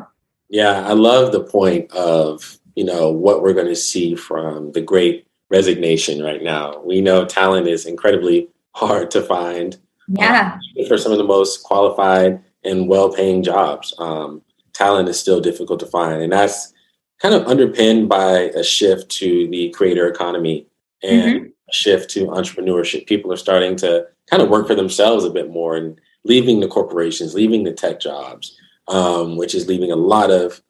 Yeah, 0.48 0.86
I 0.86 0.92
love 0.92 1.32
the 1.32 1.42
point 1.42 1.90
of 1.92 2.58
you 2.74 2.84
know 2.84 3.10
what 3.10 3.42
we're 3.42 3.54
going 3.54 3.66
to 3.66 3.76
see 3.76 4.14
from 4.14 4.72
the 4.72 4.82
great 4.82 5.26
resignation 5.50 6.22
right 6.22 6.42
now. 6.42 6.82
We 6.84 7.00
know 7.00 7.24
talent 7.24 7.66
is 7.66 7.86
incredibly 7.86 8.48
hard 8.72 9.10
to 9.12 9.22
find. 9.22 9.76
Yeah. 10.08 10.58
Um, 10.78 10.86
for 10.86 10.98
some 10.98 11.10
of 11.10 11.18
the 11.18 11.24
most 11.24 11.64
qualified 11.64 12.42
and 12.62 12.88
well-paying 12.88 13.42
jobs, 13.42 13.94
um, 13.98 14.42
talent 14.76 15.08
is 15.08 15.18
still 15.18 15.40
difficult 15.40 15.80
to 15.80 15.86
find, 15.86 16.22
and 16.22 16.32
that's 16.32 16.72
kind 17.20 17.34
of 17.34 17.46
underpinned 17.46 18.08
by 18.08 18.50
a 18.54 18.62
shift 18.62 19.10
to 19.10 19.48
the 19.48 19.70
creator 19.70 20.06
economy 20.06 20.66
and 21.02 21.40
mm-hmm. 21.40 21.46
a 21.46 21.72
shift 21.72 22.10
to 22.10 22.26
entrepreneurship. 22.26 23.06
People 23.06 23.32
are 23.32 23.38
starting 23.38 23.76
to 23.76 24.06
kind 24.30 24.42
of 24.42 24.50
work 24.50 24.66
for 24.66 24.74
themselves 24.74 25.24
a 25.24 25.30
bit 25.30 25.50
more 25.50 25.76
and 25.76 25.98
leaving 26.24 26.60
the 26.60 26.68
corporations, 26.68 27.34
leaving 27.34 27.64
the 27.64 27.72
tech 27.72 28.00
jobs, 28.00 28.56
um, 28.88 29.36
which 29.36 29.54
is 29.54 29.68
leaving 29.68 29.90
a 29.90 29.96
lot 29.96 30.30
of 30.30 30.60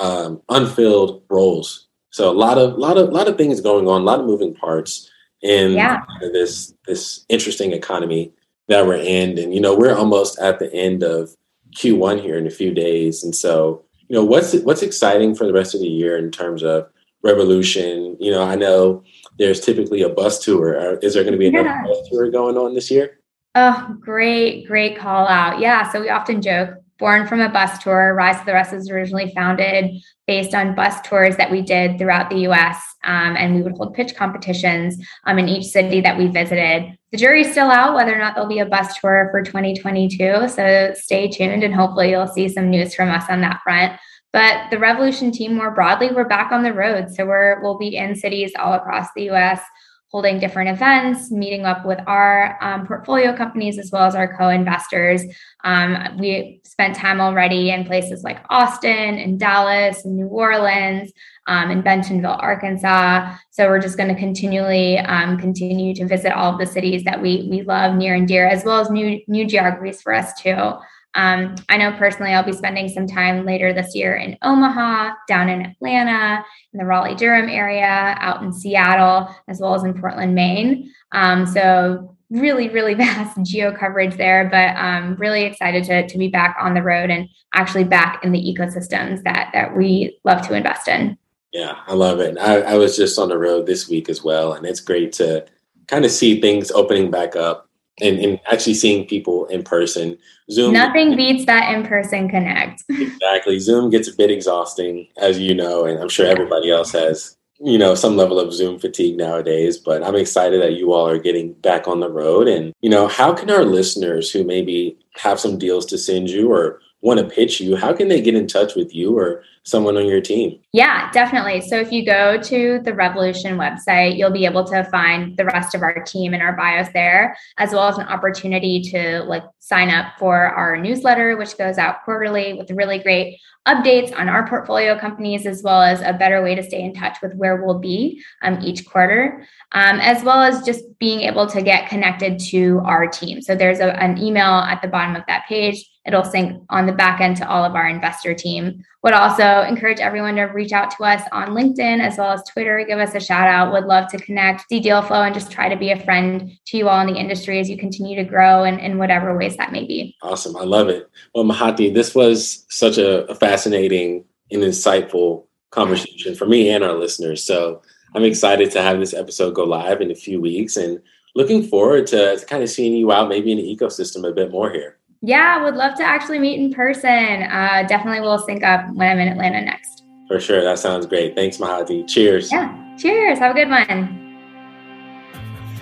um, 0.00 0.42
unfilled 0.48 1.22
roles. 1.28 1.86
So 2.10 2.30
a 2.30 2.32
lot 2.32 2.58
of 2.58 2.78
lot 2.78 2.96
of 2.96 3.10
lot 3.10 3.28
of 3.28 3.36
things 3.36 3.60
going 3.60 3.88
on, 3.88 4.02
a 4.02 4.04
lot 4.04 4.20
of 4.20 4.26
moving 4.26 4.54
parts 4.54 5.10
in 5.42 5.72
yeah. 5.72 6.00
this 6.20 6.74
this 6.86 7.24
interesting 7.28 7.72
economy 7.72 8.32
that 8.68 8.86
we're 8.86 8.96
in. 8.96 9.38
And 9.38 9.54
you 9.54 9.60
know, 9.60 9.76
we're 9.76 9.96
almost 9.96 10.38
at 10.38 10.58
the 10.58 10.72
end 10.72 11.02
of 11.02 11.34
Q1 11.76 12.22
here 12.22 12.38
in 12.38 12.46
a 12.46 12.50
few 12.50 12.72
days. 12.72 13.24
And 13.24 13.34
so, 13.34 13.84
you 14.08 14.14
know, 14.14 14.24
what's 14.24 14.54
what's 14.60 14.82
exciting 14.82 15.34
for 15.34 15.46
the 15.46 15.52
rest 15.52 15.74
of 15.74 15.80
the 15.80 15.88
year 15.88 16.16
in 16.16 16.30
terms 16.30 16.62
of 16.62 16.88
revolution? 17.22 18.16
You 18.20 18.30
know, 18.30 18.42
I 18.42 18.54
know 18.54 19.02
there's 19.38 19.60
typically 19.60 20.02
a 20.02 20.08
bus 20.08 20.44
tour. 20.44 20.98
Is 21.02 21.14
there 21.14 21.24
going 21.24 21.32
to 21.32 21.38
be 21.38 21.48
another 21.48 21.68
yeah. 21.68 21.82
bus 21.82 22.08
tour 22.10 22.30
going 22.30 22.56
on 22.56 22.74
this 22.74 22.90
year? 22.90 23.18
Oh, 23.54 23.96
great, 24.00 24.66
great 24.66 24.98
call 24.98 25.28
out. 25.28 25.60
Yeah. 25.60 25.90
So 25.90 26.00
we 26.00 26.10
often 26.10 26.42
joke 26.42 26.74
born 26.98 27.26
from 27.26 27.40
a 27.40 27.48
bus 27.48 27.82
tour. 27.82 28.14
Rise 28.14 28.38
of 28.40 28.46
the 28.46 28.52
Rest 28.52 28.72
was 28.72 28.90
originally 28.90 29.32
founded 29.34 29.90
based 30.26 30.54
on 30.54 30.74
bus 30.74 31.00
tours 31.02 31.36
that 31.36 31.50
we 31.50 31.60
did 31.60 31.98
throughout 31.98 32.30
the 32.30 32.48
US. 32.48 32.82
Um, 33.04 33.36
and 33.36 33.54
we 33.54 33.62
would 33.62 33.76
hold 33.76 33.94
pitch 33.94 34.14
competitions 34.14 34.96
um, 35.24 35.38
in 35.38 35.48
each 35.48 35.66
city 35.66 36.00
that 36.00 36.16
we 36.16 36.28
visited. 36.28 36.96
The 37.14 37.18
jury's 37.18 37.52
still 37.52 37.70
out 37.70 37.94
whether 37.94 38.12
or 38.12 38.18
not 38.18 38.34
there'll 38.34 38.48
be 38.48 38.58
a 38.58 38.66
bus 38.66 38.98
tour 38.98 39.28
for 39.30 39.40
2022. 39.40 40.48
So 40.48 40.92
stay 40.96 41.28
tuned 41.28 41.62
and 41.62 41.72
hopefully 41.72 42.10
you'll 42.10 42.26
see 42.26 42.48
some 42.48 42.70
news 42.70 42.92
from 42.92 43.08
us 43.08 43.26
on 43.30 43.40
that 43.42 43.60
front. 43.62 44.00
But 44.32 44.68
the 44.72 44.80
Revolution 44.80 45.30
team 45.30 45.54
more 45.54 45.70
broadly, 45.70 46.10
we're 46.10 46.24
back 46.24 46.50
on 46.50 46.64
the 46.64 46.72
road. 46.72 47.14
So 47.14 47.24
we're, 47.24 47.62
we'll 47.62 47.78
be 47.78 47.96
in 47.96 48.16
cities 48.16 48.50
all 48.58 48.72
across 48.72 49.06
the 49.14 49.30
US 49.30 49.60
holding 50.08 50.40
different 50.40 50.70
events, 50.70 51.30
meeting 51.30 51.64
up 51.64 51.86
with 51.86 52.00
our 52.08 52.58
um, 52.60 52.84
portfolio 52.84 53.36
companies 53.36 53.78
as 53.78 53.92
well 53.92 54.04
as 54.04 54.16
our 54.16 54.36
co 54.36 54.48
investors. 54.48 55.22
Um, 55.62 56.16
we 56.18 56.62
spent 56.64 56.96
time 56.96 57.20
already 57.20 57.70
in 57.70 57.84
places 57.84 58.24
like 58.24 58.44
Austin 58.50 59.18
and 59.18 59.38
Dallas 59.38 60.04
and 60.04 60.16
New 60.16 60.26
Orleans 60.26 61.12
um, 61.46 61.70
and 61.70 61.84
Bentonville, 61.84 62.38
Arkansas. 62.38 63.36
So 63.50 63.68
we're 63.68 63.80
just 63.80 63.96
going 63.96 64.12
to 64.12 64.18
continually 64.18 64.98
um, 64.98 65.38
continue 65.38 65.94
to 65.94 66.06
visit 66.06 66.32
all 66.32 66.52
of 66.52 66.58
the 66.58 66.66
cities 66.66 67.04
that 67.04 67.20
we, 67.20 67.46
we 67.50 67.62
love 67.62 67.94
near 67.94 68.14
and 68.14 68.26
dear, 68.26 68.46
as 68.46 68.64
well 68.64 68.80
as 68.80 68.90
new, 68.90 69.20
new 69.28 69.46
geographies 69.46 70.02
for 70.02 70.14
us 70.14 70.32
too. 70.40 70.74
Um, 71.16 71.54
I 71.68 71.76
know 71.76 71.92
personally 71.92 72.32
I'll 72.32 72.42
be 72.44 72.52
spending 72.52 72.88
some 72.88 73.06
time 73.06 73.44
later 73.44 73.72
this 73.72 73.94
year 73.94 74.16
in 74.16 74.36
Omaha, 74.42 75.14
down 75.28 75.48
in 75.48 75.62
Atlanta, 75.62 76.44
in 76.72 76.78
the 76.78 76.84
Raleigh 76.84 77.14
Durham 77.14 77.48
area, 77.48 78.16
out 78.18 78.42
in 78.42 78.52
Seattle, 78.52 79.32
as 79.46 79.60
well 79.60 79.74
as 79.74 79.84
in 79.84 79.94
Portland, 79.94 80.34
Maine. 80.34 80.92
Um, 81.12 81.46
so 81.46 82.16
really, 82.30 82.68
really 82.68 82.94
vast 82.94 83.40
geo 83.42 83.72
coverage 83.72 84.16
there, 84.16 84.48
but 84.50 84.76
um, 84.76 85.14
really 85.16 85.44
excited 85.44 85.84
to, 85.84 86.08
to 86.08 86.18
be 86.18 86.28
back 86.28 86.56
on 86.60 86.74
the 86.74 86.82
road 86.82 87.10
and 87.10 87.28
actually 87.54 87.84
back 87.84 88.24
in 88.24 88.32
the 88.32 88.40
ecosystems 88.40 89.22
that 89.22 89.50
that 89.52 89.76
we 89.76 90.18
love 90.24 90.46
to 90.48 90.54
invest 90.54 90.88
in. 90.88 91.16
Yeah, 91.54 91.78
I 91.86 91.94
love 91.94 92.18
it. 92.18 92.36
I, 92.36 92.62
I 92.62 92.74
was 92.74 92.96
just 92.96 93.16
on 93.16 93.28
the 93.28 93.38
road 93.38 93.64
this 93.64 93.88
week 93.88 94.08
as 94.08 94.24
well, 94.24 94.54
and 94.54 94.66
it's 94.66 94.80
great 94.80 95.12
to 95.14 95.46
kind 95.86 96.04
of 96.04 96.10
see 96.10 96.40
things 96.40 96.72
opening 96.72 97.12
back 97.12 97.36
up 97.36 97.68
and, 98.00 98.18
and 98.18 98.40
actually 98.50 98.74
seeing 98.74 99.06
people 99.06 99.46
in 99.46 99.62
person. 99.62 100.18
Zoom 100.50 100.72
nothing 100.72 101.14
beats 101.14 101.46
that 101.46 101.72
in 101.72 101.86
person 101.86 102.28
connect. 102.28 102.82
exactly. 102.88 103.60
Zoom 103.60 103.88
gets 103.88 104.08
a 104.08 104.16
bit 104.16 104.32
exhausting, 104.32 105.06
as 105.16 105.38
you 105.38 105.54
know, 105.54 105.84
and 105.84 106.00
I'm 106.00 106.08
sure 106.08 106.26
everybody 106.26 106.72
else 106.72 106.90
has, 106.90 107.36
you 107.60 107.78
know, 107.78 107.94
some 107.94 108.16
level 108.16 108.40
of 108.40 108.52
Zoom 108.52 108.80
fatigue 108.80 109.16
nowadays. 109.16 109.78
But 109.78 110.02
I'm 110.02 110.16
excited 110.16 110.60
that 110.60 110.74
you 110.74 110.92
all 110.92 111.08
are 111.08 111.20
getting 111.20 111.52
back 111.52 111.86
on 111.86 112.00
the 112.00 112.10
road. 112.10 112.48
And, 112.48 112.72
you 112.80 112.90
know, 112.90 113.06
how 113.06 113.32
can 113.32 113.48
our 113.48 113.64
listeners 113.64 114.28
who 114.28 114.42
maybe 114.42 114.98
have 115.18 115.38
some 115.38 115.56
deals 115.56 115.86
to 115.86 115.98
send 115.98 116.30
you 116.30 116.50
or 116.50 116.80
want 117.04 117.20
to 117.20 117.26
pitch 117.26 117.60
you, 117.60 117.76
how 117.76 117.92
can 117.92 118.08
they 118.08 118.22
get 118.22 118.34
in 118.34 118.46
touch 118.46 118.74
with 118.74 118.94
you 118.94 119.16
or 119.16 119.44
someone 119.62 119.96
on 119.96 120.06
your 120.06 120.22
team? 120.22 120.58
Yeah, 120.72 121.10
definitely. 121.12 121.60
So 121.60 121.76
if 121.76 121.92
you 121.92 122.04
go 122.04 122.40
to 122.40 122.80
the 122.82 122.94
Revolution 122.94 123.58
website, 123.58 124.16
you'll 124.16 124.30
be 124.30 124.46
able 124.46 124.64
to 124.64 124.84
find 124.84 125.36
the 125.36 125.44
rest 125.44 125.74
of 125.74 125.82
our 125.82 126.02
team 126.02 126.32
and 126.32 126.42
our 126.42 126.56
bios 126.56 126.88
there, 126.94 127.36
as 127.58 127.72
well 127.72 127.88
as 127.88 127.98
an 127.98 128.06
opportunity 128.06 128.80
to 128.90 129.22
like 129.24 129.44
sign 129.58 129.90
up 129.90 130.14
for 130.18 130.34
our 130.34 130.78
newsletter, 130.78 131.36
which 131.36 131.58
goes 131.58 131.76
out 131.76 132.04
quarterly 132.04 132.54
with 132.54 132.70
really 132.70 132.98
great 132.98 133.38
updates 133.68 134.18
on 134.18 134.28
our 134.28 134.46
portfolio 134.48 134.98
companies, 134.98 135.46
as 135.46 135.62
well 135.62 135.82
as 135.82 136.00
a 136.00 136.12
better 136.12 136.42
way 136.42 136.54
to 136.54 136.62
stay 136.62 136.82
in 136.82 136.94
touch 136.94 137.18
with 137.22 137.34
where 137.34 137.64
we'll 137.64 137.78
be 137.78 138.22
um, 138.42 138.58
each 138.62 138.86
quarter, 138.86 139.46
um, 139.72 140.00
as 140.00 140.22
well 140.22 140.40
as 140.40 140.62
just 140.64 140.84
being 140.98 141.20
able 141.20 141.46
to 141.46 141.62
get 141.62 141.88
connected 141.88 142.38
to 142.38 142.80
our 142.84 143.06
team. 143.06 143.42
So 143.42 143.54
there's 143.54 143.80
a, 143.80 143.94
an 144.02 144.18
email 144.18 144.44
at 144.44 144.80
the 144.80 144.88
bottom 144.88 145.16
of 145.16 145.22
that 145.28 145.44
page 145.46 145.90
it'll 146.06 146.24
sync 146.24 146.62
on 146.70 146.86
the 146.86 146.92
back 146.92 147.20
end 147.20 147.36
to 147.38 147.48
all 147.48 147.64
of 147.64 147.74
our 147.74 147.88
investor 147.88 148.34
team. 148.34 148.84
Would 149.02 149.12
also 149.12 149.62
encourage 149.62 150.00
everyone 150.00 150.36
to 150.36 150.42
reach 150.44 150.72
out 150.72 150.90
to 150.96 151.04
us 151.04 151.22
on 151.32 151.48
LinkedIn 151.48 152.00
as 152.00 152.18
well 152.18 152.32
as 152.32 152.42
Twitter. 152.44 152.84
Give 152.86 152.98
us 152.98 153.14
a 153.14 153.20
shout 153.20 153.48
out. 153.48 153.72
Would 153.72 153.84
love 153.84 154.08
to 154.10 154.18
connect, 154.18 154.68
see 154.68 154.80
deal 154.80 155.02
flow, 155.02 155.22
and 155.22 155.34
just 155.34 155.50
try 155.50 155.68
to 155.68 155.76
be 155.76 155.90
a 155.90 156.00
friend 156.04 156.50
to 156.66 156.76
you 156.76 156.88
all 156.88 157.00
in 157.00 157.12
the 157.12 157.18
industry 157.18 157.60
as 157.60 157.68
you 157.68 157.76
continue 157.76 158.16
to 158.16 158.24
grow 158.24 158.64
and 158.64 158.80
in 158.80 158.98
whatever 158.98 159.36
ways 159.36 159.56
that 159.56 159.72
may 159.72 159.84
be. 159.84 160.16
Awesome. 160.22 160.56
I 160.56 160.64
love 160.64 160.88
it. 160.88 161.10
Well, 161.34 161.44
Mahathi, 161.44 161.92
this 161.92 162.14
was 162.14 162.64
such 162.68 162.98
a, 162.98 163.34
fascinating 163.34 164.24
and 164.50 164.62
insightful 164.62 165.44
conversation 165.70 166.34
for 166.34 166.46
me 166.46 166.70
and 166.70 166.84
our 166.84 166.94
listeners. 166.94 167.42
So 167.42 167.82
I'm 168.14 168.24
excited 168.24 168.70
to 168.72 168.82
have 168.82 169.00
this 169.00 169.12
episode 169.12 169.54
go 169.54 169.64
live 169.64 170.00
in 170.00 170.10
a 170.10 170.14
few 170.14 170.40
weeks 170.40 170.76
and 170.76 171.02
looking 171.34 171.62
forward 171.64 172.06
to, 172.08 172.38
to 172.38 172.46
kind 172.46 172.62
of 172.62 172.70
seeing 172.70 172.94
you 172.94 173.10
out 173.10 173.28
maybe 173.28 173.50
in 173.50 173.58
the 173.58 173.76
ecosystem 173.76 174.28
a 174.28 174.32
bit 174.32 174.52
more 174.52 174.70
here. 174.70 174.98
Yeah, 175.26 175.62
would 175.64 175.74
love 175.74 175.94
to 175.96 176.04
actually 176.04 176.38
meet 176.38 176.60
in 176.60 176.70
person. 176.70 177.44
Uh, 177.44 177.86
definitely 177.88 178.20
will 178.20 178.38
sync 178.38 178.62
up 178.62 178.86
when 178.92 179.10
I'm 179.10 179.18
in 179.18 179.28
Atlanta 179.28 179.62
next. 179.62 180.04
For 180.28 180.38
sure. 180.38 180.62
That 180.62 180.78
sounds 180.78 181.06
great. 181.06 181.34
Thanks, 181.34 181.56
Mahathi. 181.56 182.06
Cheers. 182.06 182.52
Yeah. 182.52 182.96
Cheers. 182.98 183.38
Have 183.38 183.52
a 183.52 183.54
good 183.54 183.70
one. 183.70 184.20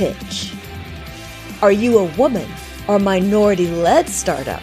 pitch. 0.00 0.54
Are 1.60 1.70
you 1.70 1.98
a 1.98 2.16
woman 2.16 2.50
or 2.88 2.98
minority 2.98 3.68
led 3.68 4.08
startup? 4.08 4.62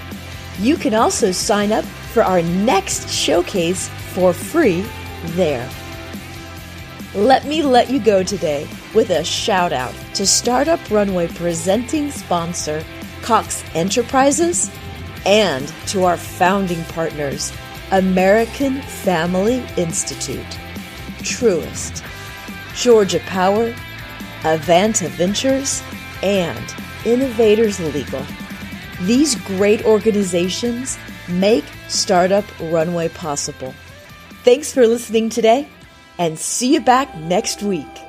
You 0.60 0.76
can 0.76 0.96
also 0.96 1.32
sign 1.32 1.72
up 1.72 1.86
for 1.86 2.24
our 2.24 2.42
next 2.42 3.08
showcase 3.08 3.90
for 4.14 4.34
free 4.34 4.84
there. 5.36 5.70
Let 7.14 7.46
me 7.46 7.62
let 7.62 7.92
you 7.92 8.00
go 8.00 8.24
today 8.24 8.68
with 8.96 9.12
a 9.12 9.24
shout 9.24 9.72
out 9.72 9.94
to 10.16 10.26
Startup 10.26 10.80
Runway 10.90 11.28
presenting 11.28 12.10
sponsor 12.10 12.84
Cox 13.22 13.64
Enterprises 13.76 14.72
and 15.26 15.68
to 15.88 16.04
our 16.04 16.18
founding 16.18 16.84
partners, 16.86 17.52
American 17.92 18.82
Family 18.82 19.64
Institute, 19.78 20.46
Truist, 21.20 22.04
Georgia 22.76 23.20
Power, 23.22 23.74
Avanta 24.44 25.10
Ventures, 25.10 25.82
and 26.22 26.76
Innovators 27.06 27.80
Legal. 27.80 28.26
These 29.02 29.36
great 29.36 29.84
organizations 29.86 30.98
make 31.28 31.66
Startup 31.88 32.46
Runway 32.60 33.10
possible. 33.10 33.74
Thanks 34.44 34.72
for 34.72 34.88
listening 34.88 35.30
today 35.30 35.68
and 36.18 36.38
see 36.38 36.74
you 36.74 36.82
back 36.82 37.16
next 37.18 37.64
week. 37.64 38.05